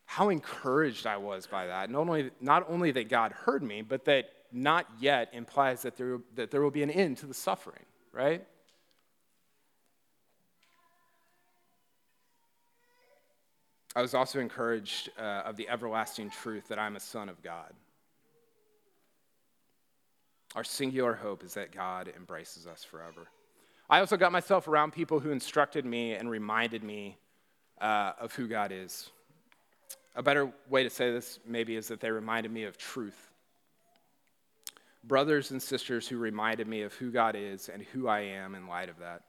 how 0.06 0.28
encouraged 0.28 1.06
I 1.06 1.16
was 1.16 1.46
by 1.46 1.66
that. 1.66 1.90
Not 1.90 2.00
only, 2.00 2.30
not 2.40 2.66
only 2.68 2.90
that 2.92 3.08
God 3.08 3.32
heard 3.32 3.62
me, 3.62 3.82
but 3.82 4.04
that 4.04 4.30
not 4.52 4.86
yet 5.00 5.30
implies 5.32 5.82
that 5.82 5.96
there, 5.96 6.18
that 6.34 6.50
there 6.50 6.60
will 6.60 6.70
be 6.70 6.82
an 6.82 6.90
end 6.90 7.16
to 7.18 7.26
the 7.26 7.34
suffering, 7.34 7.84
right? 8.12 8.46
I 13.94 14.02
was 14.02 14.14
also 14.14 14.40
encouraged 14.40 15.10
uh, 15.18 15.42
of 15.44 15.56
the 15.56 15.68
everlasting 15.68 16.30
truth 16.30 16.68
that 16.68 16.78
I'm 16.78 16.96
a 16.96 17.00
son 17.00 17.28
of 17.28 17.42
God. 17.42 17.72
Our 20.54 20.64
singular 20.64 21.14
hope 21.14 21.44
is 21.44 21.54
that 21.54 21.72
God 21.72 22.12
embraces 22.14 22.66
us 22.66 22.84
forever. 22.84 23.28
I 23.88 24.00
also 24.00 24.16
got 24.16 24.32
myself 24.32 24.68
around 24.68 24.92
people 24.92 25.20
who 25.20 25.30
instructed 25.30 25.84
me 25.84 26.12
and 26.14 26.30
reminded 26.30 26.82
me 26.82 27.18
uh, 27.82 28.12
of 28.18 28.32
who 28.34 28.46
God 28.46 28.72
is. 28.72 29.10
A 30.14 30.22
better 30.22 30.52
way 30.70 30.84
to 30.84 30.90
say 30.90 31.10
this, 31.10 31.40
maybe, 31.46 31.76
is 31.76 31.88
that 31.88 32.00
they 32.00 32.10
reminded 32.10 32.52
me 32.52 32.64
of 32.64 32.78
truth. 32.78 33.30
Brothers 35.04 35.50
and 35.50 35.60
sisters 35.60 36.06
who 36.06 36.16
reminded 36.16 36.68
me 36.68 36.82
of 36.82 36.94
who 36.94 37.10
God 37.10 37.34
is 37.36 37.68
and 37.68 37.82
who 37.82 38.06
I 38.06 38.20
am 38.20 38.54
in 38.54 38.68
light 38.68 38.88
of 38.88 38.98
that. 39.00 39.22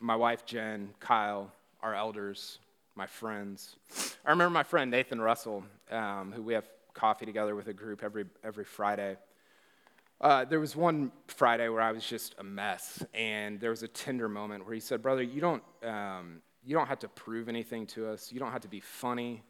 My 0.00 0.16
wife, 0.16 0.44
Jen, 0.44 0.90
Kyle, 0.98 1.52
our 1.80 1.94
elders, 1.94 2.58
my 2.96 3.06
friends. 3.06 3.76
I 4.26 4.30
remember 4.30 4.50
my 4.50 4.64
friend 4.64 4.90
Nathan 4.90 5.20
Russell, 5.20 5.64
um, 5.90 6.32
who 6.32 6.42
we 6.42 6.54
have 6.54 6.68
coffee 6.92 7.26
together 7.26 7.54
with 7.54 7.68
a 7.68 7.72
group 7.72 8.02
every, 8.02 8.24
every 8.42 8.64
Friday. 8.64 9.16
Uh, 10.20 10.44
there 10.44 10.60
was 10.60 10.74
one 10.74 11.12
Friday 11.28 11.68
where 11.68 11.82
I 11.82 11.92
was 11.92 12.06
just 12.06 12.34
a 12.38 12.44
mess, 12.44 13.04
and 13.14 13.60
there 13.60 13.70
was 13.70 13.82
a 13.82 13.88
tender 13.88 14.28
moment 14.28 14.64
where 14.64 14.74
he 14.74 14.80
said, 14.80 15.02
Brother, 15.02 15.22
you 15.22 15.40
don't, 15.40 15.62
um, 15.82 16.40
you 16.64 16.74
don't 16.74 16.86
have 16.86 17.00
to 17.00 17.08
prove 17.08 17.48
anything 17.48 17.86
to 17.88 18.08
us. 18.08 18.32
You 18.32 18.40
don't 18.40 18.52
have 18.52 18.62
to 18.62 18.68
be 18.68 18.80
funny 18.80 19.42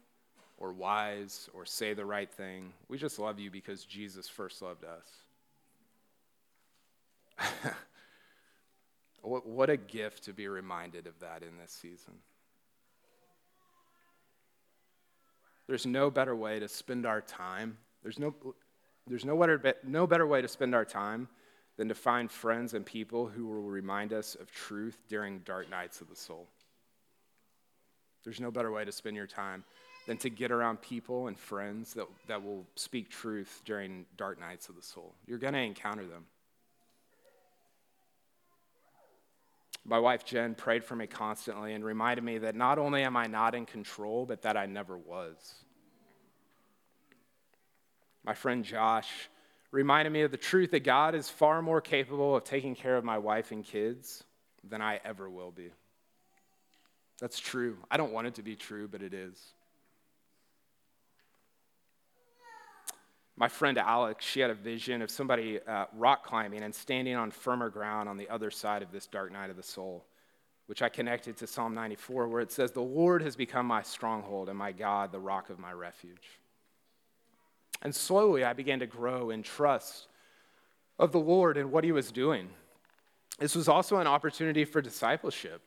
or 0.57 0.73
wise 0.73 1.49
or 1.53 1.65
say 1.65 1.93
the 1.93 2.05
right 2.05 2.29
thing. 2.29 2.73
We 2.87 2.97
just 2.97 3.19
love 3.19 3.39
you 3.39 3.49
because 3.49 3.85
Jesus 3.85 4.27
first 4.27 4.61
loved 4.61 4.83
us. 4.83 5.07
what, 9.21 9.47
what 9.47 9.69
a 9.69 9.77
gift 9.77 10.25
to 10.25 10.33
be 10.33 10.47
reminded 10.47 11.07
of 11.07 11.19
that 11.19 11.41
in 11.41 11.57
this 11.57 11.71
season. 11.71 12.15
There's 15.67 15.85
no 15.85 16.11
better 16.11 16.35
way 16.35 16.59
to 16.59 16.67
spend 16.67 17.05
our 17.05 17.21
time. 17.21 17.77
There's 18.03 18.19
no, 18.19 18.35
there's 19.07 19.25
no 19.25 19.37
better, 19.37 19.73
no 19.83 20.05
better 20.05 20.27
way 20.27 20.41
to 20.41 20.47
spend 20.47 20.75
our 20.75 20.85
time 20.85 21.27
than 21.77 21.87
to 21.89 21.95
find 21.95 22.31
friends 22.31 22.73
and 22.73 22.85
people 22.85 23.27
who 23.27 23.47
will 23.47 23.63
remind 23.63 24.13
us 24.13 24.35
of 24.35 24.51
truth 24.51 24.97
during 25.09 25.39
dark 25.39 25.69
nights 25.69 26.01
of 26.01 26.09
the 26.09 26.15
soul. 26.15 26.47
There's 28.25 28.41
no 28.41 28.51
better 28.51 28.71
way 28.71 28.83
to 28.83 28.91
spend 28.91 29.15
your 29.15 29.27
time 29.27 29.63
than 30.07 30.17
to 30.17 30.29
get 30.29 30.51
around 30.51 30.81
people 30.81 31.27
and 31.27 31.37
friends 31.37 31.93
that, 31.93 32.07
that 32.27 32.43
will 32.43 32.65
speak 32.75 33.09
truth 33.09 33.61
during 33.65 34.05
dark 34.17 34.39
nights 34.39 34.67
of 34.67 34.75
the 34.75 34.81
soul. 34.81 35.13
You're 35.25 35.37
going 35.37 35.53
to 35.53 35.59
encounter 35.59 36.05
them. 36.05 36.25
My 39.87 39.99
wife 39.99 40.25
Jen 40.25 40.55
prayed 40.55 40.83
for 40.83 40.95
me 40.95 41.05
constantly 41.05 41.73
and 41.73 41.85
reminded 41.85 42.23
me 42.23 42.39
that 42.39 42.55
not 42.55 42.79
only 42.79 43.03
am 43.03 43.15
I 43.15 43.27
not 43.27 43.53
in 43.53 43.67
control, 43.67 44.25
but 44.25 44.41
that 44.41 44.57
I 44.57 44.65
never 44.65 44.97
was. 44.97 45.37
My 48.23 48.33
friend 48.33 48.65
Josh 48.65 49.29
reminded 49.69 50.11
me 50.11 50.21
of 50.23 50.31
the 50.31 50.37
truth 50.37 50.71
that 50.71 50.83
God 50.83 51.13
is 51.13 51.29
far 51.29 51.61
more 51.61 51.81
capable 51.81 52.35
of 52.35 52.43
taking 52.43 52.73
care 52.73 52.97
of 52.97 53.03
my 53.03 53.19
wife 53.19 53.51
and 53.51 53.63
kids 53.63 54.23
than 54.67 54.81
I 54.81 54.99
ever 55.05 55.29
will 55.29 55.51
be. 55.51 55.69
That's 57.19 57.39
true. 57.39 57.77
I 57.89 57.97
don't 57.97 58.11
want 58.11 58.27
it 58.27 58.35
to 58.35 58.43
be 58.43 58.55
true, 58.55 58.87
but 58.87 59.01
it 59.01 59.13
is. 59.13 59.53
my 63.37 63.47
friend 63.49 63.77
Alex, 63.77 64.23
she 64.23 64.39
had 64.39 64.49
a 64.49 64.55
vision 64.55 65.01
of 65.01 65.11
somebody 65.11 65.59
uh, 65.67 65.85
rock 65.95 66.25
climbing 66.25 66.63
and 66.63 66.73
standing 66.73 67.15
on 67.15 67.31
firmer 67.31 67.69
ground 67.69 68.07
on 68.07 68.17
the 68.17 68.29
other 68.29 68.49
side 68.49 68.81
of 68.81 68.91
this 68.91 69.07
dark 69.07 69.31
night 69.31 69.49
of 69.49 69.57
the 69.57 69.63
soul, 69.63 70.05
which 70.67 70.81
I 70.81 70.89
connected 70.89 71.35
to 71.37 71.47
Psalm 71.47 71.73
94, 71.73 72.27
where 72.27 72.41
it 72.41 72.51
says, 72.51 72.71
The 72.71 72.81
Lord 72.81 73.21
has 73.23 73.35
become 73.35 73.65
my 73.65 73.81
stronghold 73.81 74.47
and 74.47 74.57
my 74.57 74.71
God, 74.71 75.11
the 75.11 75.19
rock 75.19 75.49
of 75.49 75.59
my 75.59 75.73
refuge. 75.73 76.39
And 77.81 77.93
slowly 77.93 78.45
I 78.45 78.53
began 78.53 78.79
to 78.79 78.87
grow 78.87 79.31
in 79.31 79.43
trust 79.43 80.07
of 80.97 81.11
the 81.11 81.19
Lord 81.19 81.57
and 81.57 81.71
what 81.71 81.83
he 81.83 81.91
was 81.91 82.11
doing. 82.11 82.49
This 83.37 83.53
was 83.53 83.67
also 83.67 83.97
an 83.97 84.07
opportunity 84.07 84.63
for 84.63 84.81
discipleship 84.81 85.61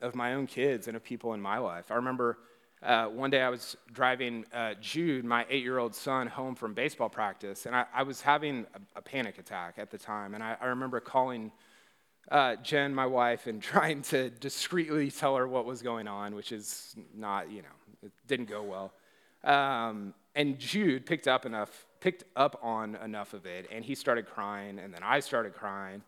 of 0.00 0.14
my 0.14 0.34
own 0.34 0.46
kids 0.46 0.88
and 0.88 0.96
of 0.96 1.02
people 1.02 1.34
in 1.34 1.40
my 1.40 1.58
life. 1.58 1.90
I 1.90 1.94
remember 1.94 2.38
uh, 2.82 3.06
one 3.06 3.30
day 3.30 3.42
I 3.42 3.48
was 3.48 3.76
driving 3.92 4.44
uh, 4.52 4.74
Jude, 4.80 5.24
my 5.24 5.46
eight 5.48 5.62
year 5.62 5.78
old 5.78 5.94
son, 5.94 6.26
home 6.26 6.54
from 6.54 6.74
baseball 6.74 7.08
practice, 7.08 7.66
and 7.66 7.74
I, 7.74 7.86
I 7.94 8.02
was 8.02 8.20
having 8.20 8.66
a, 8.74 8.98
a, 8.98 9.02
panic 9.02 9.38
attack 9.38 9.74
at 9.78 9.90
the 9.90 9.98
time. 9.98 10.34
And 10.34 10.42
I, 10.42 10.56
I 10.60 10.66
remember 10.66 11.00
calling 11.00 11.52
uh, 12.30 12.56
Jen, 12.56 12.94
my 12.94 13.06
wife, 13.06 13.46
and 13.46 13.62
trying 13.62 14.02
to 14.02 14.30
discreetly 14.30 15.10
tell 15.10 15.36
her 15.36 15.48
what 15.48 15.64
was 15.64 15.80
going 15.80 16.06
on, 16.06 16.34
which 16.34 16.52
is 16.52 16.94
not, 17.14 17.50
you 17.50 17.62
know, 17.62 17.68
it 18.02 18.12
didn't 18.28 18.48
go 18.48 18.62
well. 18.62 18.92
Um, 19.42 20.12
and 20.34 20.58
Jude 20.58 21.06
picked 21.06 21.28
up 21.28 21.46
enough, 21.46 21.86
picked 22.00 22.24
up 22.36 22.60
on 22.62 22.96
enough 22.96 23.32
of 23.32 23.46
it, 23.46 23.68
and 23.72 23.84
he 23.84 23.94
started 23.94 24.26
crying, 24.26 24.78
and 24.78 24.92
then 24.92 25.02
I 25.02 25.20
started 25.20 25.54
crying, 25.54 26.02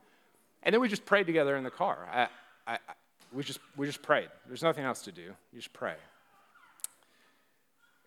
and 0.63 0.73
then 0.73 0.81
we 0.83 0.89
just 0.89 1.07
prayed 1.07 1.27
together 1.27 1.57
in 1.57 1.65
the 1.65 1.71
car. 1.71 2.07
I, 2.13 2.29
I, 2.67 2.79
we 3.33 3.43
just 3.43 3.61
we 3.77 3.87
just 3.87 4.03
prayed. 4.03 4.29
There's 4.47 4.63
nothing 4.63 4.85
else 4.85 5.03
to 5.03 5.13
do. 5.13 5.35
You 5.53 5.59
just 5.59 5.73
pray. 5.73 5.97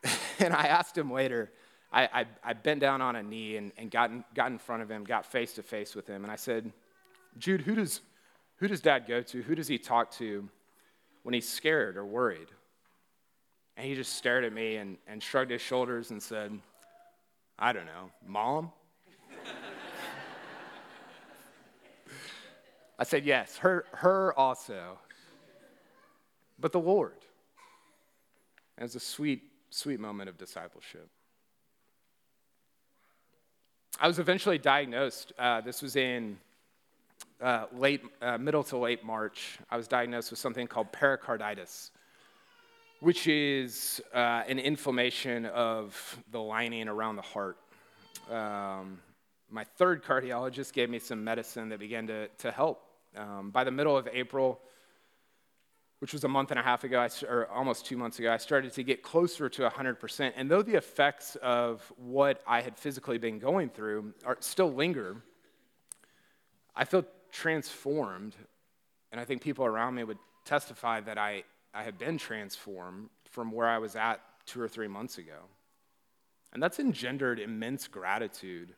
and 0.40 0.54
I 0.54 0.64
asked 0.64 0.98
him 0.98 1.12
later, 1.12 1.52
I, 1.92 2.04
I, 2.04 2.26
I, 2.44 2.54
bent 2.54 2.80
down 2.80 3.02
on 3.02 3.16
a 3.16 3.24
knee 3.24 3.58
and, 3.58 3.72
and 3.78 3.92
got, 3.92 4.12
in, 4.12 4.24
got 4.34 4.50
in 4.52 4.58
front 4.58 4.82
of 4.82 4.90
him, 4.90 5.04
got 5.04 5.26
face 5.26 5.54
to 5.54 5.64
face 5.64 5.94
with 5.96 6.08
him, 6.08 6.24
and 6.24 6.32
I 6.32 6.38
said, 6.38 6.72
Jude, 7.38 7.62
who 7.62 7.76
does, 7.76 8.02
who 8.58 8.68
does 8.68 8.82
dad 8.82 9.06
go 9.08 9.22
to? 9.22 9.42
Who 9.42 9.56
does 9.56 9.68
he 9.68 9.78
talk 9.78 10.12
to 10.14 10.48
when 11.24 11.34
he's 11.34 11.48
scared 11.48 11.98
or 11.98 12.06
worried? 12.06 12.48
And 13.78 13.86
he 13.86 13.96
just 13.96 14.16
stared 14.16 14.44
at 14.44 14.54
me 14.54 14.78
and, 14.78 14.98
and 15.08 15.22
shrugged 15.24 15.52
his 15.52 15.62
shoulders 15.62 16.12
and 16.12 16.22
said, 16.22 16.58
I 17.58 17.74
don't 17.74 17.86
know, 17.86 18.12
mom? 18.26 18.72
I 23.00 23.04
said, 23.04 23.26
yes, 23.26 23.58
her, 23.58 23.86
her 23.94 24.38
also. 24.38 24.98
But 26.62 26.72
the 26.72 26.80
Lord. 26.80 27.18
As 28.78 28.96
a 28.96 29.00
sweet 29.00 29.42
sweet 29.72 30.00
moment 30.00 30.30
of 30.30 30.38
discipleship. 30.38 31.08
I 34.00 34.08
was 34.08 34.20
eventually 34.20 34.58
diagnosed. 34.58 35.32
Uh, 35.40 35.62
this 35.62 35.82
was 35.82 35.96
in 35.96 36.38
uh, 37.42 37.66
late, 37.74 38.02
uh, 38.22 38.38
middle 38.38 38.64
to 38.66 38.78
late 38.78 39.04
March. 39.04 39.60
I 39.70 39.78
was 39.78 39.88
diagnosed 39.88 40.30
with 40.30 40.40
something 40.40 40.68
called 40.68 40.92
pericarditis, 40.92 41.92
which 43.00 43.28
is 43.28 44.02
uh, 44.14 44.44
an 44.48 44.60
inflammation 44.60 45.46
of 45.46 46.18
the 46.32 46.40
lining 46.40 46.88
around 46.88 47.16
the 47.16 47.22
heart. 47.22 47.58
Um, 48.30 49.00
my 49.50 49.64
third 49.64 50.04
cardiologist 50.04 50.74
gave 50.74 50.90
me 50.90 51.00
some 51.00 51.24
medicine 51.24 51.70
that 51.70 51.80
began 51.80 52.08
to, 52.08 52.28
to 52.40 52.52
help. 52.52 52.84
Um, 53.16 53.52
by 53.52 53.64
the 53.64 53.72
middle 53.72 53.98
of 53.98 54.08
April, 54.12 54.62
which 56.02 56.14
was 56.14 56.24
a 56.24 56.28
month 56.28 56.50
and 56.50 56.60
a 56.60 56.64
half 56.64 56.84
ago, 56.84 57.08
or 57.30 57.48
almost 57.54 57.86
two 57.86 57.96
months 57.96 58.18
ago, 58.18 58.34
I 58.34 58.38
started 58.38 58.74
to 58.74 58.82
get 58.82 59.04
closer 59.04 59.48
to 59.50 59.70
100%. 59.70 60.34
And 60.36 60.50
though 60.50 60.64
the 60.64 60.74
effects 60.74 61.38
of 61.44 61.94
what 61.96 62.42
I 62.48 62.62
had 62.62 62.76
physically 62.76 63.20
been 63.20 63.38
going 63.38 63.70
through 63.70 64.16
are, 64.26 64.36
still 64.40 64.74
linger, 64.74 65.18
I 66.76 66.86
feel 66.86 67.06
transformed. 67.32 68.36
And 69.12 69.22
I 69.22 69.26
think 69.26 69.44
people 69.44 69.64
around 69.64 69.94
me 69.94 70.04
would 70.04 70.18
testify 70.44 71.02
that 71.02 71.20
I, 71.20 71.44
I 71.72 71.84
have 71.84 72.00
been 72.00 72.18
transformed 72.18 73.10
from 73.30 73.52
where 73.52 73.68
I 73.68 73.78
was 73.78 73.96
at 73.96 74.22
two 74.48 74.60
or 74.60 74.68
three 74.68 74.88
months 74.88 75.20
ago. 75.20 75.38
And 76.52 76.64
that's 76.64 76.80
engendered 76.80 77.40
immense 77.40 77.88
gratitude 77.88 78.74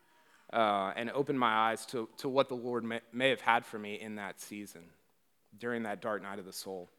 uh, 0.51 0.91
and 0.97 1.09
opened 1.11 1.39
my 1.39 1.69
eyes 1.69 1.85
to, 1.85 2.09
to 2.17 2.27
what 2.27 2.49
the 2.49 2.55
Lord 2.55 2.83
may, 2.83 2.99
may 3.13 3.29
have 3.29 3.39
had 3.39 3.65
for 3.65 3.79
me 3.79 3.95
in 3.97 4.15
that 4.15 4.41
season, 4.41 4.89
during 5.57 5.83
that 5.83 6.01
dark 6.01 6.21
night 6.21 6.37
of 6.37 6.43
the 6.43 6.51
soul. 6.51 6.89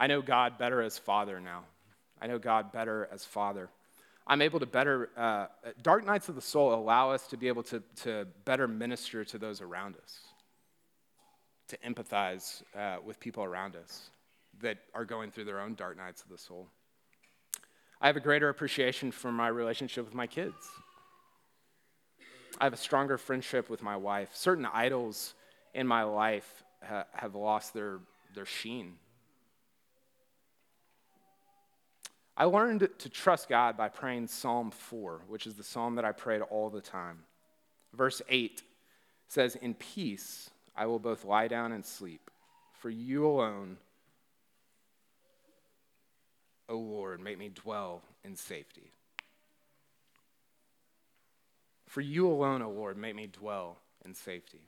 I 0.00 0.06
know 0.06 0.22
God 0.22 0.56
better 0.56 0.80
as 0.80 0.96
Father 0.96 1.38
now. 1.40 1.64
I 2.22 2.26
know 2.26 2.38
God 2.38 2.72
better 2.72 3.06
as 3.12 3.22
Father. 3.22 3.68
I'm 4.26 4.40
able 4.40 4.58
to 4.58 4.66
better, 4.66 5.10
uh, 5.14 5.46
dark 5.82 6.06
nights 6.06 6.30
of 6.30 6.36
the 6.36 6.40
soul 6.40 6.72
allow 6.72 7.10
us 7.10 7.26
to 7.28 7.36
be 7.36 7.48
able 7.48 7.62
to, 7.64 7.82
to 8.02 8.26
better 8.46 8.66
minister 8.66 9.26
to 9.26 9.38
those 9.38 9.60
around 9.60 9.96
us, 10.02 10.20
to 11.68 11.76
empathize 11.78 12.62
uh, 12.74 12.96
with 13.04 13.20
people 13.20 13.44
around 13.44 13.76
us 13.76 14.08
that 14.62 14.78
are 14.94 15.04
going 15.04 15.30
through 15.30 15.44
their 15.44 15.60
own 15.60 15.74
dark 15.74 15.98
nights 15.98 16.22
of 16.22 16.30
the 16.30 16.38
soul. 16.38 16.68
I 18.00 18.06
have 18.06 18.16
a 18.16 18.20
greater 18.20 18.48
appreciation 18.48 19.12
for 19.12 19.30
my 19.30 19.48
relationship 19.48 20.06
with 20.06 20.14
my 20.14 20.26
kids. 20.26 20.54
I 22.58 22.64
have 22.64 22.72
a 22.72 22.78
stronger 22.78 23.18
friendship 23.18 23.68
with 23.68 23.82
my 23.82 23.96
wife. 23.96 24.30
Certain 24.32 24.64
idols 24.64 25.34
in 25.74 25.86
my 25.86 26.04
life 26.04 26.62
ha- 26.82 27.04
have 27.12 27.34
lost 27.34 27.74
their, 27.74 27.98
their 28.34 28.46
sheen. 28.46 28.94
I 32.40 32.44
learned 32.44 32.88
to 32.96 33.08
trust 33.10 33.50
God 33.50 33.76
by 33.76 33.90
praying 33.90 34.28
Psalm 34.28 34.70
4, 34.70 35.24
which 35.28 35.46
is 35.46 35.56
the 35.56 35.62
psalm 35.62 35.96
that 35.96 36.06
I 36.06 36.12
prayed 36.12 36.40
all 36.40 36.70
the 36.70 36.80
time. 36.80 37.18
Verse 37.92 38.22
8 38.30 38.62
says, 39.28 39.56
In 39.56 39.74
peace 39.74 40.48
I 40.74 40.86
will 40.86 40.98
both 40.98 41.26
lie 41.26 41.48
down 41.48 41.72
and 41.72 41.84
sleep, 41.84 42.30
for 42.72 42.88
you 42.88 43.26
alone, 43.26 43.76
O 46.70 46.78
Lord, 46.78 47.20
make 47.20 47.36
me 47.36 47.50
dwell 47.50 48.00
in 48.24 48.36
safety. 48.36 48.90
For 51.88 52.00
you 52.00 52.26
alone, 52.26 52.62
O 52.62 52.70
Lord, 52.70 52.96
make 52.96 53.16
me 53.16 53.26
dwell 53.26 53.76
in 54.02 54.14
safety. 54.14 54.62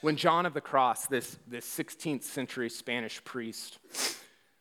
When 0.00 0.16
John 0.16 0.46
of 0.46 0.54
the 0.54 0.62
Cross, 0.62 1.08
this, 1.08 1.36
this 1.46 1.66
16th 1.66 2.22
century 2.22 2.70
Spanish 2.70 3.22
priest, 3.24 3.78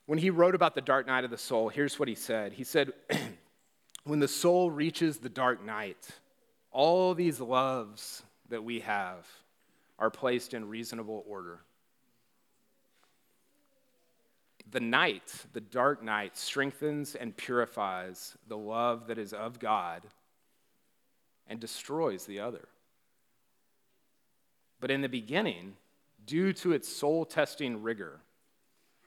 when 0.07 0.17
he 0.17 0.29
wrote 0.29 0.55
about 0.55 0.73
the 0.73 0.81
dark 0.81 1.05
night 1.05 1.25
of 1.25 1.31
the 1.31 1.37
soul, 1.37 1.69
here's 1.69 1.99
what 1.99 2.07
he 2.07 2.15
said. 2.15 2.53
He 2.53 2.63
said, 2.63 2.93
When 4.05 4.19
the 4.19 4.27
soul 4.27 4.71
reaches 4.71 5.17
the 5.17 5.29
dark 5.29 5.63
night, 5.63 6.07
all 6.71 7.13
these 7.13 7.41
loves 7.41 8.23
that 8.47 8.63
we 8.63 8.79
have 8.79 9.27
are 9.99 10.09
placed 10.09 10.53
in 10.53 10.69
reasonable 10.69 11.25
order. 11.27 11.59
The 14.71 14.79
night, 14.79 15.45
the 15.51 15.61
dark 15.61 16.01
night, 16.01 16.37
strengthens 16.37 17.13
and 17.13 17.35
purifies 17.35 18.37
the 18.47 18.57
love 18.57 19.07
that 19.07 19.17
is 19.17 19.33
of 19.33 19.59
God 19.59 20.03
and 21.47 21.59
destroys 21.59 22.25
the 22.25 22.39
other. 22.39 22.69
But 24.79 24.91
in 24.91 25.01
the 25.01 25.09
beginning, 25.09 25.75
due 26.25 26.53
to 26.53 26.71
its 26.71 26.87
soul 26.87 27.25
testing 27.25 27.81
rigor, 27.81 28.21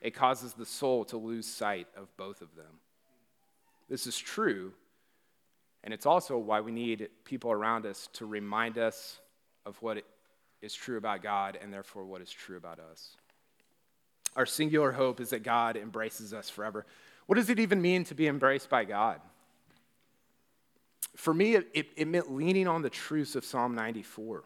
it 0.01 0.15
causes 0.15 0.55
the 0.55 0.67
soul 0.67 1.05
to 1.07 1.17
lose 1.17 1.47
sight 1.47 1.87
of 1.97 2.15
both 2.17 2.41
of 2.43 2.55
them. 2.57 2.81
This 3.89 4.07
is 4.07 4.17
true, 4.17 4.73
and 5.83 5.93
it's 5.93 6.07
also 6.07 6.39
why 6.39 6.61
we 6.61 6.73
need 6.73 7.09
people 7.25 7.51
around 7.51 7.87
us 7.87 8.09
to 8.15 8.27
remind 8.27 8.79
us 8.79 9.19
of 9.67 9.77
what 9.83 10.05
is 10.63 10.75
true 10.75 10.97
about 10.97 11.23
God 11.23 11.59
and 11.61 11.73
therefore 11.73 12.05
what 12.05 12.23
is 12.23 12.31
true 12.31 12.57
about 12.57 12.79
us. 12.79 13.17
Our 14.37 14.47
singular 14.47 14.93
hope 14.93 15.21
is 15.21 15.31
that 15.31 15.43
God 15.43 15.77
embraces 15.77 16.33
us 16.33 16.49
forever. 16.49 16.87
What 17.27 17.37
does 17.37 17.51
it 17.51 17.59
even 17.59 17.83
mean 17.83 18.05
to 18.05 18.15
be 18.15 18.27
embraced 18.27 18.71
by 18.71 18.85
God? 18.85 19.21
For 21.17 21.35
me, 21.35 21.57
it, 21.57 21.91
it, 21.97 22.09
meant 22.09 22.33
leaning 22.33 22.69
on 22.69 22.83
the 22.83 22.91
truths 22.91 23.35
of 23.35 23.45
Psalm 23.45 23.75
94. 23.75 24.45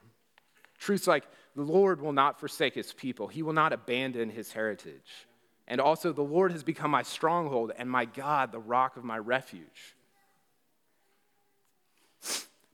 Truths 0.79 1.07
like, 1.07 1.25
the 1.55 1.63
Lord 1.63 2.01
will 2.01 2.13
not 2.13 2.41
forsake 2.41 2.75
his 2.75 2.93
people, 2.93 3.29
he 3.29 3.43
will 3.43 3.53
not 3.53 3.73
abandon 3.73 4.31
his 4.31 4.53
heritage. 4.53 5.27
And 5.67 5.81
also, 5.81 6.13
the 6.13 6.23
Lord 6.23 6.53
has 6.53 6.63
become 6.63 6.91
my 6.91 7.03
stronghold 7.03 7.73
and 7.77 7.91
my 7.91 8.05
God, 8.05 8.53
the 8.53 8.59
rock 8.59 8.97
of 8.97 9.05
my 9.05 9.19
refuge. 9.19 9.95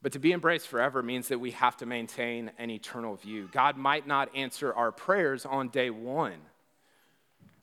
But 0.03 0.13
to 0.13 0.19
be 0.19 0.33
embraced 0.33 0.67
forever 0.67 1.03
means 1.03 1.29
that 1.29 1.39
we 1.39 1.51
have 1.53 1.77
to 1.79 1.87
maintain 1.87 2.51
an 2.59 2.71
eternal 2.71 3.17
view. 3.17 3.49
God 3.53 3.77
might 3.77 4.07
not 4.07 4.35
answer 4.35 4.73
our 4.73 4.91
prayers 4.91 5.45
on 5.45 5.69
day 5.69 5.91
one, 5.91 6.39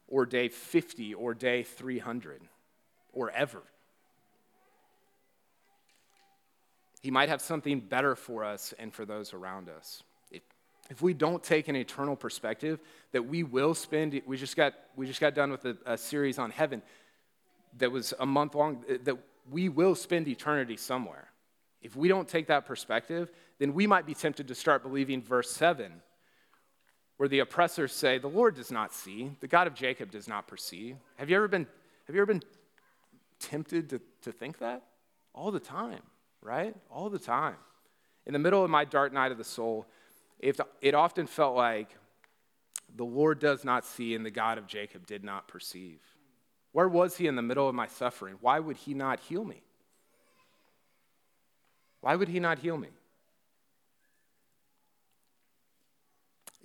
or 0.08 0.26
day 0.26 0.48
50, 0.48 1.16
or 1.16 1.34
day 1.34 1.64
300, 1.64 2.42
or 3.12 3.32
ever. 3.32 3.64
He 7.02 7.12
might 7.12 7.30
have 7.30 7.42
something 7.42 7.80
better 7.80 8.16
for 8.16 8.44
us 8.44 8.74
and 8.78 8.94
for 8.94 9.06
those 9.06 9.34
around 9.34 9.68
us 9.68 10.04
if 10.90 11.02
we 11.02 11.14
don't 11.14 11.44
take 11.44 11.68
an 11.68 11.76
eternal 11.76 12.16
perspective 12.16 12.80
that 13.12 13.24
we 13.24 13.44
will 13.44 13.74
spend 13.74 14.20
we 14.26 14.38
just 14.38 14.56
got 14.56 14.74
we 14.96 15.06
just 15.06 15.20
got 15.20 15.34
done 15.34 15.52
with 15.52 15.66
a, 15.66 15.78
a, 15.86 15.98
series 15.98 16.40
on 16.40 16.50
heaven 16.50 16.82
that 17.78 17.92
was 17.92 18.14
a 18.20 18.26
month 18.26 18.56
long 18.56 18.84
that 19.04 19.18
we 19.50 19.70
will 19.70 19.96
spend 19.96 20.28
eternity 20.28 20.76
somewhere. 20.76 21.30
If 21.82 21.96
we 21.96 22.08
don't 22.08 22.28
take 22.28 22.48
that 22.48 22.66
perspective 22.66 23.32
then 23.60 23.74
we 23.74 23.88
might 23.88 24.06
be 24.06 24.14
tempted 24.14 24.48
to 24.48 24.56
start 24.56 24.84
believing 24.84 25.22
verse 25.22 25.50
7 25.52 26.02
where 27.18 27.30
the 27.30 27.40
oppressors 27.40 27.94
say 27.94 28.18
the 28.18 28.28
lord 28.28 28.56
does 28.56 28.72
not 28.72 28.94
see 28.94 29.32
the 29.40 29.48
god 29.48 29.68
of 29.68 29.74
jacob 29.74 30.12
does 30.12 30.28
not 30.28 30.48
perceive. 30.48 30.98
Have 31.18 31.30
you 31.30 31.36
ever 31.36 31.48
been 31.48 31.68
have 32.06 32.16
you 32.16 32.22
ever 32.22 32.34
been 32.34 32.44
tempted 33.40 33.90
to, 33.90 34.02
to 34.22 34.32
think 34.32 34.60
that? 34.60 34.84
All 35.34 35.52
the 35.52 35.60
time 35.60 36.02
right? 36.42 36.76
All 36.90 37.10
the 37.10 37.20
time. 37.20 37.56
In 38.26 38.34
the 38.34 38.40
middle 38.40 38.64
of 38.64 38.70
my 38.70 38.86
dark 38.86 39.14
night 39.14 39.32
of 39.32 39.38
the 39.38 39.44
soul 39.44 39.86
it 40.40 40.94
often 40.94 41.28
felt 41.28 41.56
like 41.56 41.90
the 42.96 43.06
Lord 43.06 43.40
does 43.40 43.64
not 43.64 43.86
see 43.86 44.16
and 44.16 44.26
the 44.26 44.32
God 44.32 44.58
of 44.58 44.68
Jacob 44.68 45.06
did 45.06 45.24
not 45.24 45.48
perceive. 45.48 46.00
Where 46.72 46.88
was 46.88 47.18
he 47.18 47.28
in 47.28 47.36
the 47.36 47.42
middle 47.42 47.68
of 47.68 47.76
my 47.76 47.88
suffering? 47.88 48.36
Why 48.42 48.60
would 48.60 48.78
he 48.78 48.94
not 48.94 49.20
heal 49.20 49.44
me? 49.44 49.62
Why 52.02 52.16
would 52.16 52.28
he 52.28 52.40
not 52.40 52.60
heal 52.60 52.78
me? 52.78 52.90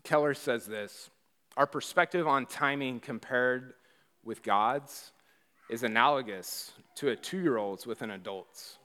Keller 0.05 0.35
says 0.35 0.67
this 0.67 1.11
Our 1.57 1.67
perspective 1.67 2.27
on 2.27 2.47
timing 2.47 3.01
compared 3.01 3.75
with 4.25 4.43
God's 4.43 5.13
is 5.71 5.83
analogous 5.83 6.73
to 6.97 7.09
a 7.11 7.17
two 7.17 7.41
year 7.41 7.57
old's 7.57 7.87
with 7.87 8.03
an 8.03 8.11
adult's. 8.11 8.79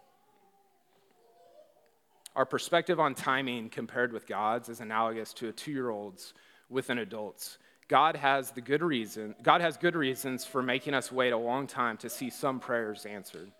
Our 2.37 2.45
perspective 2.45 2.99
on 2.99 3.15
timing 3.15 3.69
compared 3.69 4.13
with 4.13 4.27
God's 4.27 4.69
is 4.69 4.79
analogous 4.79 5.33
to 5.33 5.49
a 5.49 5.51
two 5.51 5.71
year 5.71 5.89
old's 5.89 6.35
with 6.69 6.91
an 6.91 6.99
adult's. 6.99 7.57
God 7.87 8.15
has 8.15 8.51
the 8.51 8.61
good 8.61 8.83
reason, 8.83 9.33
God 9.41 9.59
has 9.61 9.75
good 9.75 9.95
reasons 9.95 10.45
for 10.45 10.61
making 10.61 10.93
us 10.93 11.11
wait 11.11 11.31
a 11.31 11.37
long 11.37 11.65
time 11.65 11.97
to 11.97 12.11
see 12.11 12.29
some 12.29 12.59
prayers 12.59 13.07
answered. 13.07 13.51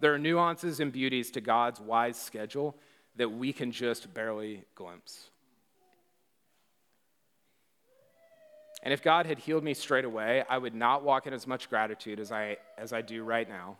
There 0.00 0.14
are 0.14 0.18
nuances 0.18 0.80
and 0.80 0.90
beauties 0.90 1.32
to 1.32 1.42
God's 1.42 1.80
wise 1.80 2.16
schedule 2.16 2.74
that 3.16 3.28
we 3.28 3.52
can 3.52 3.72
just 3.72 4.14
barely 4.14 4.64
glimpse. 4.74 5.28
And 8.82 8.94
if 8.94 9.02
God 9.02 9.26
had 9.26 9.38
healed 9.38 9.64
me 9.64 9.74
straight 9.74 10.06
away, 10.06 10.44
I 10.48 10.56
would 10.56 10.74
not 10.74 11.04
walk 11.04 11.26
in 11.26 11.34
as 11.34 11.46
much 11.46 11.68
gratitude 11.68 12.18
as 12.18 12.32
I, 12.32 12.56
as 12.78 12.94
I 12.94 13.02
do 13.02 13.22
right 13.22 13.48
now. 13.48 13.76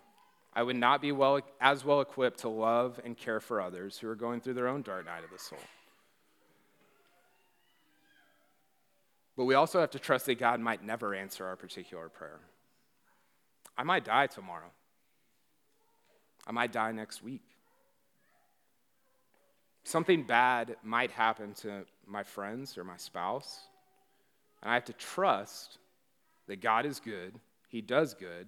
I 0.55 0.63
would 0.63 0.77
not 0.77 1.01
be 1.01 1.11
well, 1.11 1.41
as 1.59 1.83
well 1.83 1.99
equipped 1.99 2.39
to 2.39 2.49
love 2.49 2.99
and 3.03 3.17
care 3.17 3.41
for 3.41 3.59
others 3.59 3.97
who 3.97 4.07
are 4.09 4.15
going 4.15 4.39
through 4.39 4.53
their 4.53 4.69
own 4.69 4.83
dark 4.83 5.05
night 5.05 5.23
of 5.23 5.31
the 5.31 5.37
soul. 5.37 5.59
But 9.35 9.45
we 9.45 9.55
also 9.55 9.81
have 9.81 9.91
to 9.91 9.99
trust 9.99 10.27
that 10.27 10.39
God 10.39 10.61
might 10.61 10.81
never 10.81 11.13
answer 11.13 11.45
our 11.45 11.57
particular 11.57 12.07
prayer. 12.07 12.39
I 13.77 13.83
might 13.83 14.05
die 14.05 14.27
tomorrow. 14.27 14.71
I 16.47 16.53
might 16.53 16.71
die 16.71 16.93
next 16.93 17.21
week. 17.21 17.43
Something 19.83 20.23
bad 20.23 20.77
might 20.83 21.11
happen 21.11 21.53
to 21.55 21.85
my 22.07 22.23
friends 22.23 22.77
or 22.77 22.85
my 22.85 22.95
spouse. 22.95 23.67
And 24.61 24.71
I 24.71 24.73
have 24.75 24.85
to 24.85 24.93
trust 24.93 25.79
that 26.47 26.61
God 26.61 26.85
is 26.85 27.01
good, 27.01 27.33
He 27.67 27.81
does 27.81 28.13
good, 28.13 28.47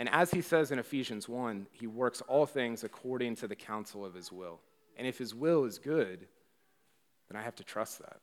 and 0.00 0.08
as 0.08 0.30
he 0.30 0.40
says 0.40 0.70
in 0.70 0.78
Ephesians 0.78 1.28
1, 1.28 1.66
he 1.72 1.86
works 1.86 2.22
all 2.22 2.46
things 2.46 2.84
according 2.84 3.36
to 3.36 3.46
the 3.46 3.54
counsel 3.54 4.02
of 4.02 4.14
his 4.14 4.32
will. 4.32 4.58
And 4.96 5.06
if 5.06 5.18
his 5.18 5.34
will 5.34 5.66
is 5.66 5.78
good, 5.78 6.26
then 7.28 7.38
I 7.38 7.44
have 7.44 7.56
to 7.56 7.64
trust 7.64 7.98
that. 7.98 8.16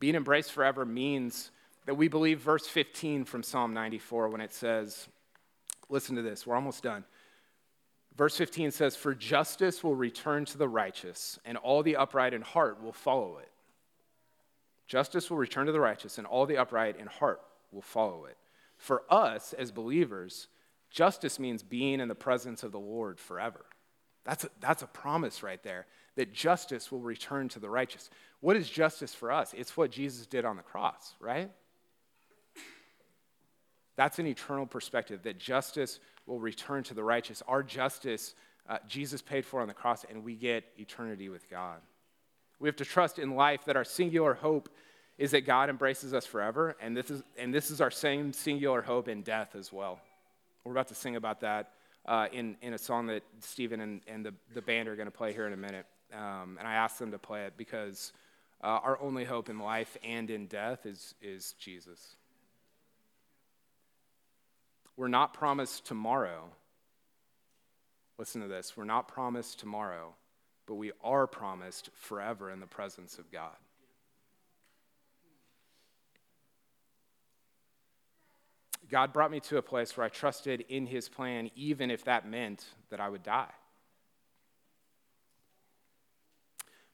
Being 0.00 0.16
embraced 0.16 0.50
forever 0.50 0.84
means 0.84 1.52
that 1.84 1.94
we 1.94 2.08
believe 2.08 2.40
verse 2.40 2.66
15 2.66 3.24
from 3.26 3.44
Psalm 3.44 3.72
94 3.72 4.28
when 4.28 4.40
it 4.40 4.52
says, 4.52 5.06
listen 5.88 6.16
to 6.16 6.22
this, 6.22 6.44
we're 6.44 6.56
almost 6.56 6.82
done. 6.82 7.04
Verse 8.16 8.36
15 8.36 8.72
says, 8.72 8.96
For 8.96 9.14
justice 9.14 9.84
will 9.84 9.94
return 9.94 10.46
to 10.46 10.58
the 10.58 10.68
righteous, 10.68 11.38
and 11.44 11.56
all 11.56 11.84
the 11.84 11.94
upright 11.94 12.34
in 12.34 12.42
heart 12.42 12.82
will 12.82 12.92
follow 12.92 13.38
it. 13.38 13.52
Justice 14.88 15.30
will 15.30 15.38
return 15.38 15.66
to 15.66 15.72
the 15.72 15.78
righteous, 15.78 16.18
and 16.18 16.26
all 16.26 16.44
the 16.44 16.58
upright 16.58 16.98
in 16.98 17.06
heart 17.06 17.40
will 17.70 17.82
follow 17.82 18.24
it. 18.24 18.36
For 18.76 19.02
us 19.10 19.52
as 19.52 19.70
believers, 19.70 20.48
justice 20.90 21.38
means 21.38 21.62
being 21.62 22.00
in 22.00 22.08
the 22.08 22.14
presence 22.14 22.62
of 22.62 22.72
the 22.72 22.78
Lord 22.78 23.18
forever. 23.18 23.64
That's 24.24 24.44
a, 24.44 24.50
that's 24.60 24.82
a 24.82 24.88
promise 24.88 25.42
right 25.42 25.62
there 25.62 25.86
that 26.16 26.32
justice 26.32 26.90
will 26.90 27.00
return 27.00 27.48
to 27.50 27.60
the 27.60 27.68
righteous. 27.68 28.10
What 28.40 28.56
is 28.56 28.68
justice 28.68 29.14
for 29.14 29.30
us? 29.30 29.54
It's 29.56 29.76
what 29.76 29.90
Jesus 29.90 30.26
did 30.26 30.44
on 30.44 30.56
the 30.56 30.62
cross, 30.62 31.14
right? 31.20 31.50
That's 33.96 34.18
an 34.18 34.26
eternal 34.26 34.66
perspective 34.66 35.22
that 35.22 35.38
justice 35.38 36.00
will 36.26 36.40
return 36.40 36.82
to 36.84 36.94
the 36.94 37.04
righteous. 37.04 37.42
Our 37.46 37.62
justice, 37.62 38.34
uh, 38.68 38.78
Jesus 38.88 39.22
paid 39.22 39.44
for 39.44 39.60
on 39.60 39.68
the 39.68 39.74
cross, 39.74 40.04
and 40.08 40.24
we 40.24 40.34
get 40.34 40.64
eternity 40.76 41.28
with 41.28 41.48
God. 41.48 41.80
We 42.58 42.68
have 42.68 42.76
to 42.76 42.84
trust 42.84 43.18
in 43.18 43.34
life 43.34 43.64
that 43.66 43.76
our 43.76 43.84
singular 43.84 44.34
hope 44.34 44.68
is 45.18 45.30
that 45.30 45.46
God 45.46 45.70
embraces 45.70 46.12
us 46.12 46.26
forever, 46.26 46.76
and 46.80 46.96
this 46.96 47.10
is, 47.10 47.22
and 47.38 47.54
this 47.54 47.70
is 47.70 47.80
our 47.80 47.90
same 47.90 48.32
singular 48.32 48.82
hope 48.82 49.08
in 49.08 49.22
death 49.22 49.56
as 49.56 49.72
well. 49.72 50.00
We're 50.64 50.72
about 50.72 50.88
to 50.88 50.94
sing 50.94 51.16
about 51.16 51.40
that 51.40 51.70
uh, 52.04 52.26
in, 52.32 52.56
in 52.60 52.74
a 52.74 52.78
song 52.78 53.06
that 53.06 53.22
Stephen 53.40 53.80
and, 53.80 54.00
and 54.06 54.24
the, 54.24 54.34
the 54.54 54.62
band 54.62 54.88
are 54.88 54.96
going 54.96 55.06
to 55.06 55.12
play 55.12 55.32
here 55.32 55.46
in 55.46 55.52
a 55.52 55.56
minute. 55.56 55.86
Um, 56.12 56.56
and 56.58 56.68
I 56.68 56.74
asked 56.74 56.98
them 56.98 57.12
to 57.12 57.18
play 57.18 57.44
it 57.44 57.54
because 57.56 58.12
uh, 58.62 58.66
our 58.82 59.00
only 59.00 59.24
hope 59.24 59.48
in 59.48 59.58
life 59.58 59.96
and 60.04 60.30
in 60.30 60.46
death 60.46 60.86
is, 60.86 61.14
is 61.20 61.54
Jesus. 61.58 62.16
We're 64.96 65.08
not 65.08 65.34
promised 65.34 65.86
tomorrow. 65.86 66.44
Listen 68.18 68.40
to 68.40 68.48
this. 68.48 68.76
We're 68.76 68.84
not 68.84 69.08
promised 69.08 69.60
tomorrow, 69.60 70.14
but 70.66 70.74
we 70.74 70.92
are 71.02 71.26
promised 71.26 71.90
forever 71.94 72.50
in 72.50 72.60
the 72.60 72.66
presence 72.66 73.18
of 73.18 73.30
God. 73.30 73.56
God 78.90 79.12
brought 79.12 79.30
me 79.30 79.40
to 79.40 79.58
a 79.58 79.62
place 79.62 79.96
where 79.96 80.06
I 80.06 80.08
trusted 80.08 80.64
in 80.68 80.86
his 80.86 81.08
plan, 81.08 81.50
even 81.56 81.90
if 81.90 82.04
that 82.04 82.28
meant 82.28 82.64
that 82.90 83.00
I 83.00 83.08
would 83.08 83.22
die. 83.22 83.52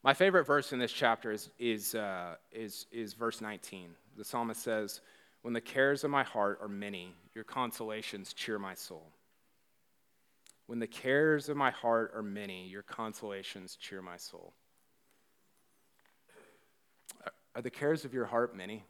My 0.03 0.13
favorite 0.13 0.45
verse 0.45 0.73
in 0.73 0.79
this 0.79 0.91
chapter 0.91 1.31
is, 1.31 1.49
is, 1.57 1.95
uh, 1.95 2.35
is, 2.51 2.87
is 2.91 3.13
verse 3.13 3.39
19. 3.39 3.89
The 4.17 4.25
psalmist 4.25 4.61
says, 4.61 5.01
When 5.43 5.53
the 5.53 5.61
cares 5.61 6.03
of 6.03 6.11
my 6.11 6.23
heart 6.23 6.59
are 6.61 6.67
many, 6.67 7.13
your 7.33 7.45
consolations 7.45 8.33
cheer 8.33 8.59
my 8.59 8.73
soul. 8.73 9.07
When 10.67 10.79
the 10.79 10.87
cares 10.87 11.47
of 11.47 11.55
my 11.55 11.71
heart 11.71 12.11
are 12.15 12.23
many, 12.23 12.67
your 12.67 12.83
consolations 12.83 13.77
cheer 13.77 14.01
my 14.01 14.17
soul. 14.17 14.53
Are 17.55 17.61
the 17.61 17.69
cares 17.69 18.03
of 18.03 18.13
your 18.13 18.25
heart 18.25 18.55
many? 18.55 18.83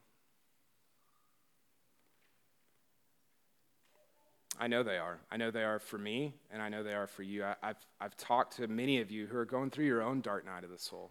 I 4.59 4.67
know 4.67 4.83
they 4.83 4.97
are. 4.97 5.19
I 5.31 5.37
know 5.37 5.51
they 5.51 5.63
are 5.63 5.79
for 5.79 5.97
me, 5.97 6.33
and 6.51 6.61
I 6.61 6.69
know 6.69 6.83
they 6.83 6.93
are 6.93 7.07
for 7.07 7.23
you. 7.23 7.43
I, 7.43 7.55
have 7.61 7.77
I've 7.99 8.15
talked 8.15 8.57
to 8.57 8.67
many 8.67 9.01
of 9.01 9.09
you 9.11 9.25
who 9.25 9.37
are 9.37 9.45
going 9.45 9.69
through 9.69 9.85
your 9.85 10.01
own 10.01 10.21
dark 10.21 10.45
night 10.45 10.63
of 10.63 10.69
the 10.69 10.77
soul. 10.77 11.09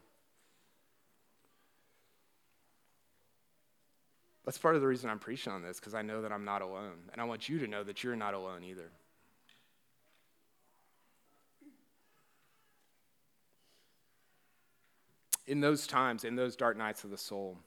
That's 4.44 4.59
part 4.59 4.74
of 4.74 4.81
the 4.81 4.87
reason 4.87 5.11
I'm 5.11 5.18
preaching 5.18 5.52
on 5.52 5.62
this, 5.62 5.78
because 5.78 5.94
I 5.94 6.02
know 6.02 6.22
that 6.22 6.33
I'm 6.33 6.44
not 6.44 6.62
alone. 6.62 6.98
And 7.12 7.20
I 7.20 7.24
want 7.24 7.48
you 7.48 7.59
to 7.61 7.66
know 7.66 7.85
that 7.85 8.02
you're 8.02 8.16
not 8.16 8.35
alone 8.35 8.64
either. 8.64 8.90
In 15.46 15.61
those 15.61 15.87
times, 15.87 16.24
in 16.24 16.37
those 16.37 16.57
dark 16.57 16.76
nights 16.76 17.05
of 17.05 17.11
the 17.11 17.18
soul, 17.18 17.59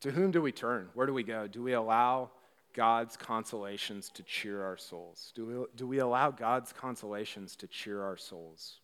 to 0.00 0.10
whom 0.10 0.30
do 0.30 0.40
we 0.40 0.52
turn? 0.52 0.88
Where 0.94 1.06
do 1.06 1.12
we 1.12 1.22
go? 1.22 1.46
Do 1.46 1.62
we 1.62 1.72
allow 1.72 2.30
God's 2.74 3.16
consolations 3.16 4.10
to 4.10 4.22
cheer 4.22 4.62
our 4.62 4.76
souls? 4.76 5.32
Do 5.34 5.46
we, 5.46 5.64
do 5.76 5.86
we 5.86 5.98
allow 5.98 6.30
God's 6.30 6.72
consolations 6.72 7.56
to 7.56 7.66
cheer 7.66 8.02
our 8.02 8.16
souls? 8.16 8.80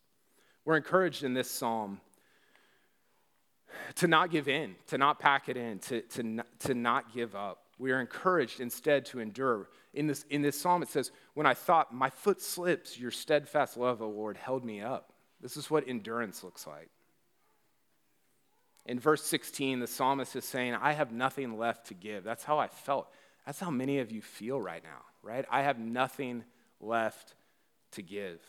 We're 0.65 0.77
encouraged 0.77 1.25
in 1.25 1.35
this 1.35 1.51
psalm 1.51 2.01
to 3.97 4.07
not 4.07 4.31
give 4.31 4.49
in, 4.49 4.75
to 4.89 4.99
not 4.99 5.19
pack 5.19 5.49
it 5.49 5.57
in, 5.57 5.79
to, 5.81 6.03
to, 6.03 6.43
to 6.61 6.75
not 6.75 7.13
give 7.13 7.35
up. 7.35 7.65
We 7.79 7.93
are 7.93 8.01
encouraged 8.01 8.61
instead 8.61 9.05
to 9.07 9.21
endure. 9.21 9.69
In 9.95 10.07
this, 10.07 10.25
in 10.31 10.43
this 10.43 10.61
psalm, 10.61 10.83
it 10.83 10.89
says, 10.89 11.11
When 11.35 11.47
I 11.47 11.55
thought 11.55 11.95
my 11.95 12.11
foot 12.11 12.43
slips, 12.43 12.99
your 12.99 13.11
steadfast 13.11 13.77
love, 13.77 14.03
O 14.03 14.09
Lord, 14.09 14.37
held 14.37 14.65
me 14.65 14.81
up. 14.81 15.13
This 15.41 15.57
is 15.57 15.71
what 15.71 15.89
endurance 15.89 16.43
looks 16.43 16.67
like. 16.67 16.91
In 18.85 18.99
verse 18.99 19.23
16, 19.23 19.81
the 19.81 19.87
psalmist 19.87 20.35
is 20.35 20.45
saying, 20.45 20.75
I 20.75 20.93
have 20.93 21.13
nothing 21.13 21.59
left 21.59 21.89
to 21.89 21.95
give. 21.95 22.25
That's 22.25 22.43
how 22.43 22.59
I 22.59 22.69
felt. 22.69 23.09
That's 23.49 23.61
how 23.61 23.71
many 23.71 24.01
of 24.01 24.13
you 24.13 24.21
feel 24.21 24.61
right 24.61 24.83
now, 24.85 25.07
right? 25.23 25.47
I 25.51 25.63
have 25.63 25.79
nothing 25.79 26.45
left 26.83 27.33
to 27.93 28.03
give. 28.03 28.43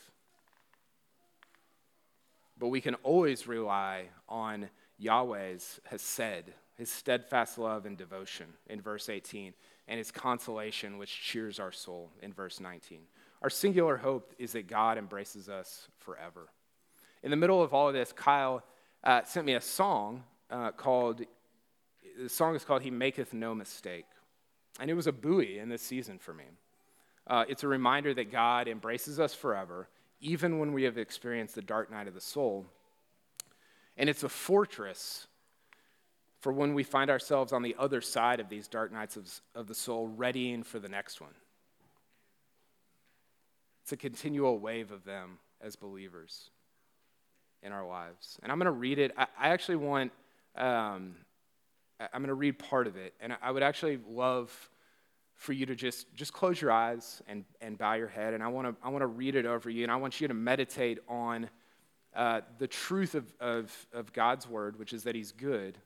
But 2.58 2.68
we 2.68 2.82
can 2.82 2.96
always 2.96 3.48
rely 3.48 4.08
on 4.28 4.70
Yahweh's 4.98 5.80
hesed, 5.86 6.52
his 6.76 6.92
steadfast 6.92 7.58
love 7.58 7.86
and 7.86 7.98
devotion 7.98 8.48
in 8.68 8.82
verse 8.82 9.08
18, 9.08 9.54
and 9.88 9.98
his 9.98 10.12
consolation, 10.12 10.98
which 10.98 11.22
cheers 11.22 11.62
our 11.62 11.72
soul 11.72 12.12
in 12.22 12.34
verse 12.34 12.60
19. 12.60 13.00
Our 13.42 13.50
singular 13.50 13.96
hope 13.96 14.34
is 14.38 14.52
that 14.52 14.68
God 14.68 14.98
embraces 14.98 15.48
us 15.48 15.88
forever. 16.00 16.50
In 17.24 17.32
the 17.32 17.38
middle 17.38 17.64
of 17.64 17.74
all 17.74 17.88
of 17.88 17.94
this, 17.94 18.12
Kyle 18.12 18.66
uh, 19.06 19.24
sent 19.24 19.46
me 19.46 19.54
a 19.54 19.62
song 19.62 20.26
uh, 20.52 20.72
called, 20.72 21.22
the 22.22 22.28
song 22.28 22.54
is 22.54 22.66
called 22.66 22.82
He 22.82 22.92
Maketh 22.92 23.32
No 23.32 23.56
Mistake. 23.56 24.04
And 24.80 24.89
it 24.89 24.94
was 24.94 25.08
a 25.08 25.12
buoy 25.12 25.60
in 25.60 25.70
this 25.70 25.82
season 25.82 26.20
for 26.20 26.34
me. 26.34 26.46
Uh, 27.28 27.46
it's 27.48 27.63
a 27.63 27.68
reminder 27.68 28.13
that 28.13 28.32
God 28.32 28.68
embraces 28.68 29.20
us 29.20 29.34
forever, 29.34 29.88
even 30.22 30.58
when 30.58 30.74
we 30.74 30.84
have 30.84 30.98
experienced 30.98 31.56
the 31.56 31.62
dark 31.62 31.92
night 31.92 32.08
of 32.08 32.13
the 32.13 32.22
soul. 32.22 32.65
And 33.98 34.10
it's 34.10 34.24
a 34.24 34.30
fortress 34.30 35.28
for 36.39 36.54
when 36.54 36.74
we 36.74 36.84
find 36.84 37.12
ourselves 37.12 37.52
on 37.52 37.62
the 37.62 37.76
other 37.78 38.02
side 38.02 38.39
of 38.39 38.50
these 38.50 38.68
dark 38.68 38.92
nights 38.92 39.18
of, 39.18 39.30
of 39.54 39.68
the 39.68 39.76
soul, 39.76 40.08
readying 40.08 40.63
for 40.63 40.80
the 40.80 40.88
next 40.88 41.20
one. 41.20 41.34
It's 43.84 43.92
a 43.92 43.98
continual 43.98 44.58
wave 44.58 44.92
of 44.92 45.04
them 45.04 45.39
as 45.62 45.76
believers 45.76 46.50
in 47.62 47.72
our 47.72 47.86
lives. 47.86 48.39
And 48.42 48.52
I'm 48.52 48.58
going 48.58 48.65
to 48.65 48.72
read 48.72 49.00
it. 49.00 49.12
I, 49.18 49.28
I 49.38 49.50
actually 49.50 49.78
want 49.78 50.12
um, 50.56 51.15
I'm 52.00 52.22
going 52.22 52.28
to 52.28 52.34
read 52.34 52.60
part 52.60 52.88
of 52.88 52.96
it, 52.96 53.14
and 53.20 53.36
I 53.42 53.52
would 53.52 53.64
actually 53.64 54.00
love 54.08 54.70
for 55.36 55.54
you 55.54 55.66
to 55.66 55.76
just, 55.76 56.14
just 56.16 56.34
close 56.34 56.62
your 56.62 56.72
eyes 56.72 57.22
and, 57.28 57.46
and 57.62 57.78
bow 57.78 57.94
your 57.94 58.08
head, 58.08 58.34
and 58.34 58.44
I 58.44 58.48
want 58.48 58.68
to 58.68 58.86
I 58.86 58.90
want 58.90 59.02
to 59.04 59.08
read 59.08 59.36
it 59.36 59.46
over 59.46 59.70
you, 59.70 59.84
and 59.84 59.92
I 59.92 59.96
want 59.96 60.20
you 60.20 60.28
to 60.28 60.34
meditate 60.34 61.00
on 61.08 61.50
uh, 62.16 62.42
the 62.58 62.68
truth 62.68 63.16
of, 63.16 63.32
of, 63.40 63.88
of 63.94 64.14
God's 64.14 64.48
word, 64.48 64.78
which 64.78 64.94
is 64.94 65.04
that 65.04 65.16
He's 65.16 65.32
good, 65.32 65.78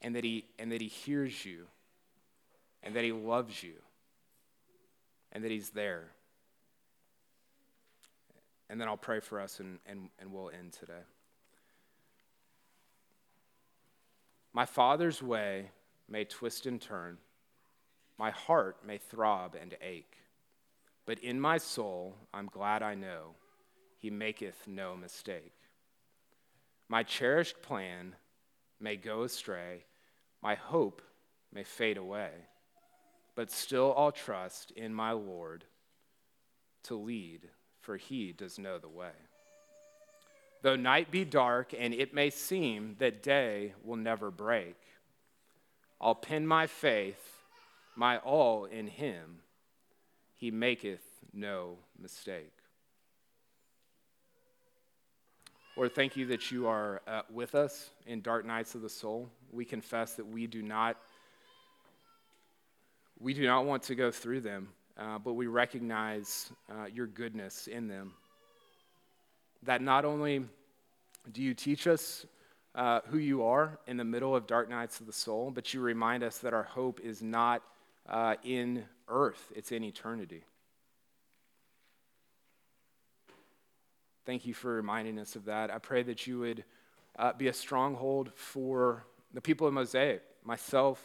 and 0.00 0.14
that 0.14 0.24
He 0.24 0.44
and 0.58 0.70
that 0.72 0.80
He 0.80 0.88
hears 0.88 1.44
you, 1.44 1.66
and 2.82 2.94
that 2.94 3.04
He 3.04 3.12
loves 3.12 3.62
you, 3.62 3.74
and 5.32 5.42
that 5.44 5.50
He's 5.50 5.70
there. 5.70 6.08
And 8.68 8.80
then 8.80 8.86
I'll 8.86 8.96
pray 8.96 9.18
for 9.18 9.40
us, 9.40 9.58
and, 9.58 9.80
and, 9.86 10.10
and 10.20 10.32
we'll 10.32 10.50
end 10.50 10.72
today. 10.72 11.02
My 14.52 14.66
Father's 14.66 15.22
way 15.22 15.70
may 16.08 16.24
twist 16.24 16.66
and 16.66 16.80
turn, 16.80 17.18
my 18.18 18.30
heart 18.30 18.78
may 18.84 18.98
throb 18.98 19.54
and 19.54 19.76
ache, 19.80 20.16
but 21.06 21.18
in 21.20 21.40
my 21.40 21.56
soul 21.56 22.16
I'm 22.34 22.46
glad 22.46 22.82
I 22.82 22.94
know 22.94 23.36
he 23.96 24.10
maketh 24.10 24.66
no 24.66 24.96
mistake. 24.96 25.54
My 26.88 27.02
cherished 27.02 27.62
plan 27.62 28.16
may 28.80 28.96
go 28.96 29.22
astray, 29.22 29.84
my 30.42 30.56
hope 30.56 31.00
may 31.52 31.62
fade 31.62 31.96
away, 31.96 32.30
but 33.36 33.52
still 33.52 33.94
I'll 33.96 34.12
trust 34.12 34.72
in 34.72 34.92
my 34.92 35.12
Lord 35.12 35.64
to 36.84 36.96
lead, 36.96 37.48
for 37.80 37.96
he 37.96 38.32
does 38.32 38.58
know 38.58 38.78
the 38.78 38.88
way. 38.88 39.12
Though 40.62 40.76
night 40.76 41.10
be 41.10 41.24
dark 41.24 41.72
and 41.76 41.94
it 41.94 42.12
may 42.12 42.30
seem 42.30 42.96
that 42.98 43.22
day 43.22 43.72
will 43.82 43.96
never 43.96 44.30
break, 44.30 44.76
I'll 46.00 46.14
pin 46.14 46.46
my 46.46 46.66
faith, 46.66 47.42
my 47.96 48.18
all 48.18 48.66
in 48.66 48.86
him. 48.86 49.38
He 50.34 50.50
maketh 50.50 51.02
no 51.32 51.76
mistake. 51.98 52.52
Lord, 55.76 55.94
thank 55.94 56.16
you 56.16 56.26
that 56.26 56.50
you 56.50 56.66
are 56.66 57.00
uh, 57.06 57.22
with 57.30 57.54
us 57.54 57.90
in 58.06 58.20
dark 58.20 58.44
nights 58.44 58.74
of 58.74 58.82
the 58.82 58.88
soul. 58.88 59.30
We 59.50 59.64
confess 59.64 60.14
that 60.14 60.26
we 60.26 60.46
do 60.46 60.62
not 60.62 60.96
we 63.18 63.34
do 63.34 63.46
not 63.46 63.66
want 63.66 63.82
to 63.82 63.94
go 63.94 64.10
through 64.10 64.40
them, 64.40 64.68
uh, 64.98 65.18
but 65.18 65.34
we 65.34 65.46
recognize 65.46 66.50
uh, 66.70 66.86
your 66.86 67.06
goodness 67.06 67.66
in 67.66 67.86
them 67.86 68.14
that 69.62 69.82
not 69.82 70.04
only 70.04 70.44
do 71.32 71.42
you 71.42 71.54
teach 71.54 71.86
us 71.86 72.26
uh, 72.74 73.00
who 73.06 73.18
you 73.18 73.42
are 73.42 73.78
in 73.86 73.96
the 73.96 74.04
middle 74.04 74.34
of 74.34 74.46
dark 74.46 74.70
nights 74.70 75.00
of 75.00 75.06
the 75.06 75.12
soul, 75.12 75.50
but 75.50 75.74
you 75.74 75.80
remind 75.80 76.22
us 76.22 76.38
that 76.38 76.54
our 76.54 76.62
hope 76.62 77.00
is 77.00 77.22
not 77.22 77.62
uh, 78.08 78.36
in 78.44 78.84
earth, 79.08 79.52
it's 79.54 79.72
in 79.72 79.84
eternity. 79.84 80.44
Thank 84.26 84.46
you 84.46 84.54
for 84.54 84.72
reminding 84.74 85.18
us 85.18 85.34
of 85.34 85.46
that. 85.46 85.70
I 85.70 85.78
pray 85.78 86.02
that 86.04 86.26
you 86.26 86.38
would 86.38 86.64
uh, 87.18 87.32
be 87.32 87.48
a 87.48 87.52
stronghold 87.52 88.30
for 88.34 89.04
the 89.32 89.40
people 89.40 89.66
of 89.66 89.74
Mosaic, 89.74 90.22
myself, 90.44 91.02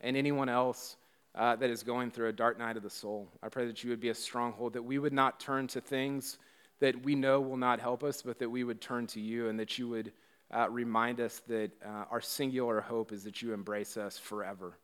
and 0.00 0.16
anyone 0.16 0.48
else 0.48 0.96
uh, 1.34 1.56
that 1.56 1.70
is 1.70 1.82
going 1.82 2.10
through 2.10 2.28
a 2.28 2.32
dark 2.32 2.58
night 2.58 2.76
of 2.76 2.82
the 2.82 2.90
soul. 2.90 3.28
I 3.42 3.48
pray 3.48 3.66
that 3.66 3.82
you 3.82 3.90
would 3.90 4.00
be 4.00 4.10
a 4.10 4.14
stronghold, 4.14 4.74
that 4.74 4.82
we 4.82 4.98
would 4.98 5.12
not 5.12 5.40
turn 5.40 5.66
to 5.68 5.80
things 5.80 6.38
that 6.80 7.04
we 7.04 7.14
know 7.14 7.40
will 7.40 7.56
not 7.56 7.80
help 7.80 8.02
us, 8.02 8.22
but 8.22 8.38
that 8.38 8.50
we 8.50 8.64
would 8.64 8.80
turn 8.80 9.06
to 9.08 9.20
you 9.20 9.48
and 9.48 9.58
that 9.58 9.78
you 9.78 9.88
would 9.88 10.12
uh, 10.50 10.68
remind 10.70 11.20
us 11.20 11.40
that 11.48 11.70
uh, 11.84 12.04
our 12.10 12.20
singular 12.20 12.80
hope 12.80 13.12
is 13.12 13.24
that 13.24 13.42
you 13.42 13.52
embrace 13.52 13.96
us 13.96 14.18
forever. 14.18 14.78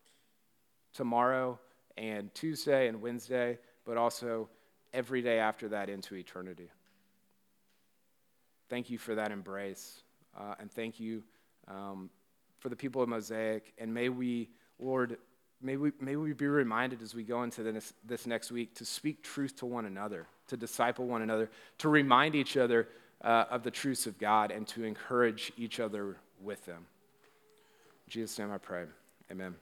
Tomorrow 0.94 1.58
and 1.96 2.34
Tuesday 2.34 2.88
and 2.88 3.00
Wednesday, 3.00 3.58
but 3.84 3.96
also 3.96 4.48
every 4.92 5.22
day 5.22 5.38
after 5.38 5.68
that 5.68 5.88
into 5.88 6.14
eternity. 6.14 6.70
Thank 8.68 8.90
you 8.90 8.98
for 8.98 9.14
that 9.14 9.32
embrace. 9.32 10.02
Uh, 10.38 10.54
and 10.60 10.70
thank 10.70 11.00
you 11.00 11.22
um, 11.68 12.08
for 12.58 12.68
the 12.68 12.76
people 12.76 13.02
of 13.02 13.08
Mosaic. 13.08 13.72
And 13.78 13.92
may 13.92 14.08
we, 14.08 14.48
Lord, 14.78 15.18
may 15.62 15.76
we, 15.76 15.92
may 16.00 16.16
we 16.16 16.32
be 16.32 16.46
reminded 16.46 17.02
as 17.02 17.14
we 17.14 17.22
go 17.22 17.42
into 17.42 17.62
this, 17.62 17.92
this 18.04 18.26
next 18.26 18.50
week 18.50 18.74
to 18.76 18.84
speak 18.84 19.22
truth 19.22 19.56
to 19.56 19.66
one 19.66 19.84
another, 19.84 20.26
to 20.48 20.56
disciple 20.56 21.06
one 21.06 21.22
another, 21.22 21.50
to 21.78 21.88
remind 21.88 22.34
each 22.34 22.56
other 22.56 22.88
uh, 23.22 23.44
of 23.50 23.62
the 23.62 23.70
truths 23.70 24.06
of 24.06 24.18
God, 24.18 24.50
and 24.50 24.66
to 24.68 24.84
encourage 24.84 25.52
each 25.56 25.80
other 25.80 26.16
with 26.42 26.64
them. 26.64 26.86
In 28.06 28.10
Jesus' 28.10 28.38
name 28.38 28.50
I 28.50 28.58
pray. 28.58 28.84
Amen. 29.30 29.54